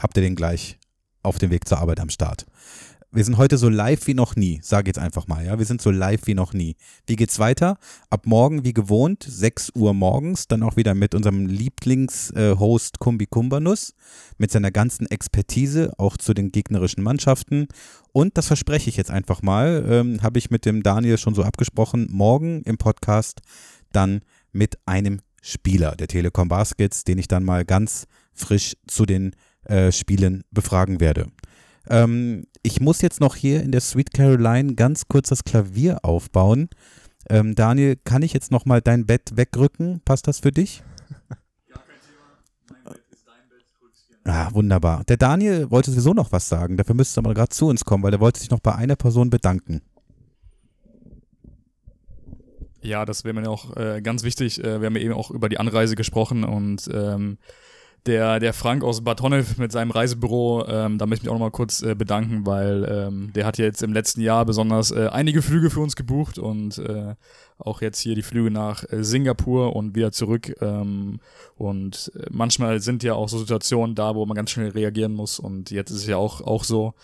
habt 0.00 0.16
ihr 0.16 0.22
den 0.22 0.34
gleich 0.34 0.78
auf 1.22 1.38
dem 1.38 1.50
Weg 1.50 1.66
zur 1.68 1.78
Arbeit 1.78 2.00
am 2.00 2.10
Start. 2.10 2.46
Wir 3.14 3.24
sind 3.24 3.36
heute 3.36 3.58
so 3.58 3.68
live 3.68 4.08
wie 4.08 4.14
noch 4.14 4.34
nie, 4.34 4.58
sage 4.60 4.88
jetzt 4.88 4.98
einfach 4.98 5.28
mal, 5.28 5.46
ja. 5.46 5.56
Wir 5.56 5.66
sind 5.66 5.80
so 5.80 5.92
live 5.92 6.22
wie 6.26 6.34
noch 6.34 6.52
nie. 6.52 6.74
Wie 7.06 7.14
geht's 7.14 7.38
weiter? 7.38 7.78
Ab 8.10 8.26
morgen 8.26 8.64
wie 8.64 8.72
gewohnt, 8.72 9.24
6 9.28 9.70
Uhr 9.76 9.94
morgens, 9.94 10.48
dann 10.48 10.64
auch 10.64 10.74
wieder 10.74 10.96
mit 10.96 11.14
unserem 11.14 11.46
Lieblingshost 11.46 12.98
Kumbi 12.98 13.26
Kumbanus, 13.26 13.94
mit 14.36 14.50
seiner 14.50 14.72
ganzen 14.72 15.08
Expertise, 15.08 15.92
auch 15.96 16.16
zu 16.16 16.34
den 16.34 16.50
gegnerischen 16.50 17.04
Mannschaften. 17.04 17.68
Und 18.10 18.36
das 18.36 18.48
verspreche 18.48 18.90
ich 18.90 18.96
jetzt 18.96 19.12
einfach 19.12 19.42
mal, 19.42 19.86
ähm, 19.88 20.20
habe 20.20 20.40
ich 20.40 20.50
mit 20.50 20.66
dem 20.66 20.82
Daniel 20.82 21.16
schon 21.16 21.36
so 21.36 21.44
abgesprochen, 21.44 22.08
morgen 22.10 22.62
im 22.62 22.78
Podcast 22.78 23.42
dann 23.92 24.22
mit 24.50 24.76
einem 24.86 25.20
Spieler 25.40 25.94
der 25.94 26.08
Telekom 26.08 26.48
Baskets, 26.48 27.04
den 27.04 27.18
ich 27.18 27.28
dann 27.28 27.44
mal 27.44 27.64
ganz 27.64 28.08
frisch 28.32 28.76
zu 28.88 29.06
den 29.06 29.36
äh, 29.66 29.92
Spielen 29.92 30.42
befragen 30.50 30.98
werde. 30.98 31.28
Ähm, 31.88 32.46
ich 32.62 32.80
muss 32.80 33.02
jetzt 33.02 33.20
noch 33.20 33.36
hier 33.36 33.62
in 33.62 33.72
der 33.72 33.80
Sweet 33.80 34.12
Caroline 34.12 34.74
ganz 34.74 35.08
kurz 35.08 35.28
das 35.28 35.44
Klavier 35.44 36.04
aufbauen. 36.04 36.68
Ähm, 37.28 37.54
Daniel, 37.54 37.96
kann 38.04 38.22
ich 38.22 38.32
jetzt 38.32 38.50
noch 38.50 38.66
mal 38.66 38.80
dein 38.80 39.06
Bett 39.06 39.32
wegrücken? 39.36 40.00
Passt 40.04 40.26
das 40.26 40.40
für 40.40 40.52
dich? 40.52 40.82
Ah, 44.26 44.48
wunderbar. 44.54 45.04
Der 45.04 45.18
Daniel 45.18 45.70
wollte 45.70 45.90
sowieso 45.90 46.14
noch 46.14 46.32
was 46.32 46.48
sagen. 46.48 46.78
Dafür 46.78 46.94
müsste 46.94 47.20
aber 47.20 47.34
gerade 47.34 47.50
zu 47.50 47.66
uns 47.66 47.84
kommen, 47.84 48.02
weil 48.02 48.14
er 48.14 48.20
wollte 48.20 48.40
sich 48.40 48.50
noch 48.50 48.60
bei 48.60 48.74
einer 48.74 48.96
Person 48.96 49.28
bedanken. 49.28 49.82
Ja, 52.80 53.04
das 53.04 53.24
wäre 53.24 53.34
mir 53.34 53.48
auch 53.50 53.76
äh, 53.76 54.00
ganz 54.02 54.24
wichtig. 54.24 54.62
Äh, 54.62 54.80
wir 54.80 54.86
haben 54.86 54.96
ja 54.96 55.02
eben 55.02 55.14
auch 55.14 55.30
über 55.30 55.48
die 55.48 55.58
Anreise 55.58 55.94
gesprochen 55.94 56.44
und 56.44 56.88
ähm, 56.92 57.38
der, 58.06 58.38
der 58.38 58.52
Frank 58.52 58.84
aus 58.84 59.02
Bad 59.02 59.22
Honnef 59.22 59.56
mit 59.56 59.72
seinem 59.72 59.90
Reisebüro, 59.90 60.66
ähm, 60.68 60.98
da 60.98 61.06
möchte 61.06 61.22
ich 61.22 61.24
mich 61.24 61.30
auch 61.30 61.34
nochmal 61.34 61.50
kurz 61.50 61.82
äh, 61.82 61.94
bedanken, 61.94 62.44
weil 62.44 62.86
ähm, 62.88 63.32
der 63.34 63.46
hat 63.46 63.56
ja 63.58 63.64
jetzt 63.64 63.82
im 63.82 63.92
letzten 63.92 64.20
Jahr 64.20 64.44
besonders 64.44 64.90
äh, 64.90 65.08
einige 65.10 65.40
Flüge 65.40 65.70
für 65.70 65.80
uns 65.80 65.96
gebucht 65.96 66.38
und 66.38 66.78
äh, 66.78 67.14
auch 67.58 67.80
jetzt 67.80 68.00
hier 68.00 68.14
die 68.14 68.22
Flüge 68.22 68.50
nach 68.50 68.84
äh, 68.90 69.02
Singapur 69.02 69.74
und 69.74 69.94
wieder 69.94 70.12
zurück. 70.12 70.54
Ähm, 70.60 71.20
und 71.56 72.12
äh, 72.14 72.26
manchmal 72.30 72.80
sind 72.80 73.02
ja 73.02 73.14
auch 73.14 73.28
so 73.28 73.38
Situationen 73.38 73.94
da, 73.94 74.14
wo 74.14 74.26
man 74.26 74.36
ganz 74.36 74.50
schnell 74.50 74.70
reagieren 74.70 75.14
muss 75.14 75.38
und 75.38 75.70
jetzt 75.70 75.90
ist 75.90 75.98
es 75.98 76.06
ja 76.06 76.16
auch, 76.16 76.40
auch 76.42 76.64
so. 76.64 76.94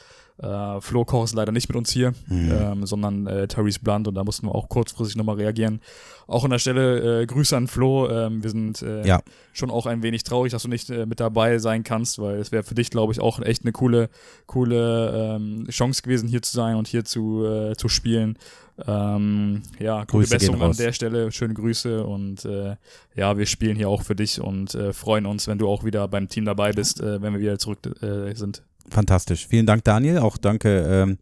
Äh, 0.43 0.81
Flo 0.81 1.05
Koch 1.05 1.25
ist 1.25 1.35
leider 1.35 1.53
nicht 1.53 1.69
mit 1.69 1.77
uns 1.77 1.91
hier, 1.91 2.13
Mhm. 2.29 2.51
ähm, 2.53 2.87
sondern 2.87 3.27
äh, 3.27 3.47
Therese 3.47 3.81
Blunt 3.81 4.09
und 4.09 4.15
da 4.15 4.25
mussten 4.25 4.47
wir 4.47 4.55
auch 4.55 4.69
kurzfristig 4.69 5.17
nochmal 5.17 5.37
reagieren. 5.37 5.81
Auch 6.27 6.45
an 6.45 6.51
der 6.51 6.59
Stelle 6.59 7.23
äh, 7.23 7.27
Grüße 7.27 7.57
an 7.57 7.67
Flo. 7.67 8.09
Ähm, 8.09 8.43
wir 8.43 8.51
sind 8.51 8.81
äh, 8.83 9.05
Ja. 9.07 9.21
schon 9.53 9.71
auch 9.71 9.87
ein 9.87 10.03
wenig 10.03 10.23
traurig, 10.23 10.53
dass 10.53 10.63
du 10.63 10.69
nicht 10.69 10.89
äh, 10.91 11.05
mit 11.05 11.21
dabei 11.21 11.59
sein 11.59 11.83
kannst, 11.85 12.19
weil 12.21 12.37
es 12.39 12.53
wäre 12.53 12.63
für 12.63 12.75
dich, 12.75 12.91
glaube 12.91 13.13
ich, 13.13 13.21
auch 13.21 13.41
echt 13.41 13.63
eine 13.63 13.73
coole, 13.73 14.09
coole 14.47 15.37
ähm, 15.37 15.67
Chance 15.71 16.03
gewesen, 16.03 16.29
hier 16.29 16.41
zu 16.43 16.53
sein 16.57 16.77
und 16.77 16.89
hier 16.89 17.05
zu, 17.05 17.45
äh, 17.45 17.77
zu 17.77 17.89
spielen. 17.89 18.39
Ähm, 18.87 19.63
ja, 19.79 20.01
gute 20.05 20.13
Grüße 20.13 20.31
Besserung 20.37 20.63
an 20.63 20.73
der 20.77 20.93
Stelle, 20.93 21.31
schöne 21.33 21.53
Grüße 21.55 22.03
und 22.05 22.45
äh, 22.47 22.77
ja, 23.15 23.37
wir 23.37 23.45
spielen 23.47 23.77
hier 23.77 23.89
auch 23.91 24.03
für 24.03 24.15
dich 24.15 24.41
und 24.41 24.75
äh, 24.75 24.93
freuen 24.95 25.27
uns, 25.27 25.49
wenn 25.49 25.59
du 25.59 25.69
auch 25.69 25.85
wieder 25.85 26.09
beim 26.09 26.29
Team 26.29 26.45
dabei 26.47 26.73
bist, 26.73 27.01
äh, 27.01 27.21
wenn 27.21 27.35
wir 27.35 27.41
wieder 27.41 27.59
zurück 27.59 27.79
äh, 28.03 28.35
sind. 28.35 28.63
Fantastisch. 28.91 29.47
Vielen 29.47 29.67
Dank, 29.67 29.85
Daniel. 29.85 30.19
Auch 30.19 30.37
danke 30.37 30.81
ähm, 30.81 31.19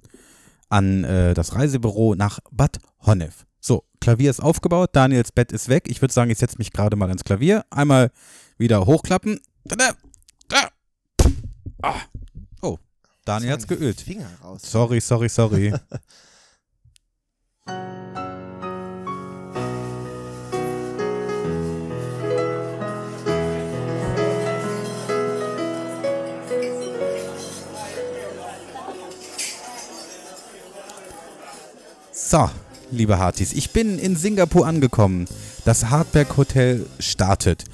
an 0.69 1.05
äh, 1.05 1.35
das 1.35 1.55
Reisebüro 1.55 2.15
nach 2.15 2.41
Bad 2.51 2.79
Honnef. 3.01 3.47
So, 3.61 3.85
Klavier 4.01 4.31
ist 4.31 4.41
aufgebaut, 4.41 4.91
Daniels 4.93 5.33
Bett 5.33 5.53
ist 5.53 5.69
weg. 5.69 5.85
Ich 5.89 6.01
würde 6.01 6.15
sagen, 6.15 6.31
ich 6.31 6.39
setze 6.39 6.59
mich 6.59 6.73
gerade 6.73 6.97
mal 6.97 7.09
ans 7.09 7.25
Klavier. 7.25 7.65
Einmal 7.71 8.11
wieder 8.57 8.87
hochklappen. 8.87 9.41
Ah. 11.83 12.01
Oh, 12.61 12.79
Daniel 13.25 13.53
hat's 13.53 13.67
geölt. 13.67 14.01
Finger 14.01 14.31
raus. 14.43 14.63
Sorry, 14.63 15.01
sorry, 15.01 15.29
sorry. 15.29 15.75
So, 32.31 32.51
liebe 32.91 33.19
Hartis. 33.19 33.55
Ich 33.55 33.71
bin 33.71 33.99
in 33.99 34.15
Singapur 34.15 34.67
angekommen. 34.67 35.25
Das 35.65 35.89
Hardberg 35.89 36.37
Hotel 36.37 36.85
startet. 36.99 37.65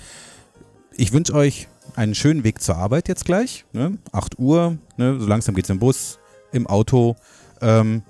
Ich 0.97 1.13
wünsche 1.13 1.35
euch 1.35 1.67
einen 1.97 2.15
schönen 2.15 2.45
Weg 2.45 2.63
zur 2.63 2.77
Arbeit 2.77 3.09
jetzt 3.09 3.25
gleich. 3.25 3.65
Ne? 3.73 3.99
8 4.13 4.39
Uhr, 4.39 4.79
ne? 4.97 5.19
so 5.19 5.27
langsam 5.27 5.57
geht's 5.57 5.71
im 5.71 5.81
Bus, 5.81 6.21
im 6.53 6.69
Auto. 6.69 7.17
Ähm, 7.63 8.05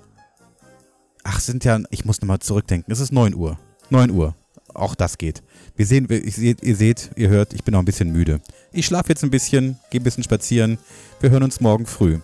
ach, 1.23 1.39
sind 1.39 1.65
ja, 1.65 1.79
ich 1.89 2.05
muss 2.05 2.21
nochmal 2.21 2.37
zurückdenken. 2.37 2.93
Es 2.93 2.99
ist 2.99 3.11
9 3.11 3.33
Uhr. 3.33 3.57
9 3.89 4.11
Uhr. 4.11 4.35
Auch 4.71 4.93
das 4.93 5.17
geht. 5.17 5.41
Wir 5.75 5.87
sehen, 5.87 6.07
ihr 6.07 6.75
seht, 6.75 7.09
ihr 7.15 7.29
hört, 7.29 7.55
ich 7.55 7.63
bin 7.63 7.71
noch 7.71 7.79
ein 7.79 7.85
bisschen 7.85 8.11
müde. 8.11 8.39
Ich 8.71 8.85
schlafe 8.85 9.09
jetzt 9.09 9.23
ein 9.23 9.31
bisschen, 9.31 9.79
gehe 9.89 9.99
ein 9.99 10.03
bisschen 10.03 10.23
spazieren. 10.23 10.77
Wir 11.21 11.31
hören 11.31 11.41
uns 11.41 11.59
morgen 11.59 11.87
früh. 11.87 12.19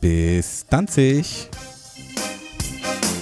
Bis 0.00 0.64
Danzig. 0.70 1.50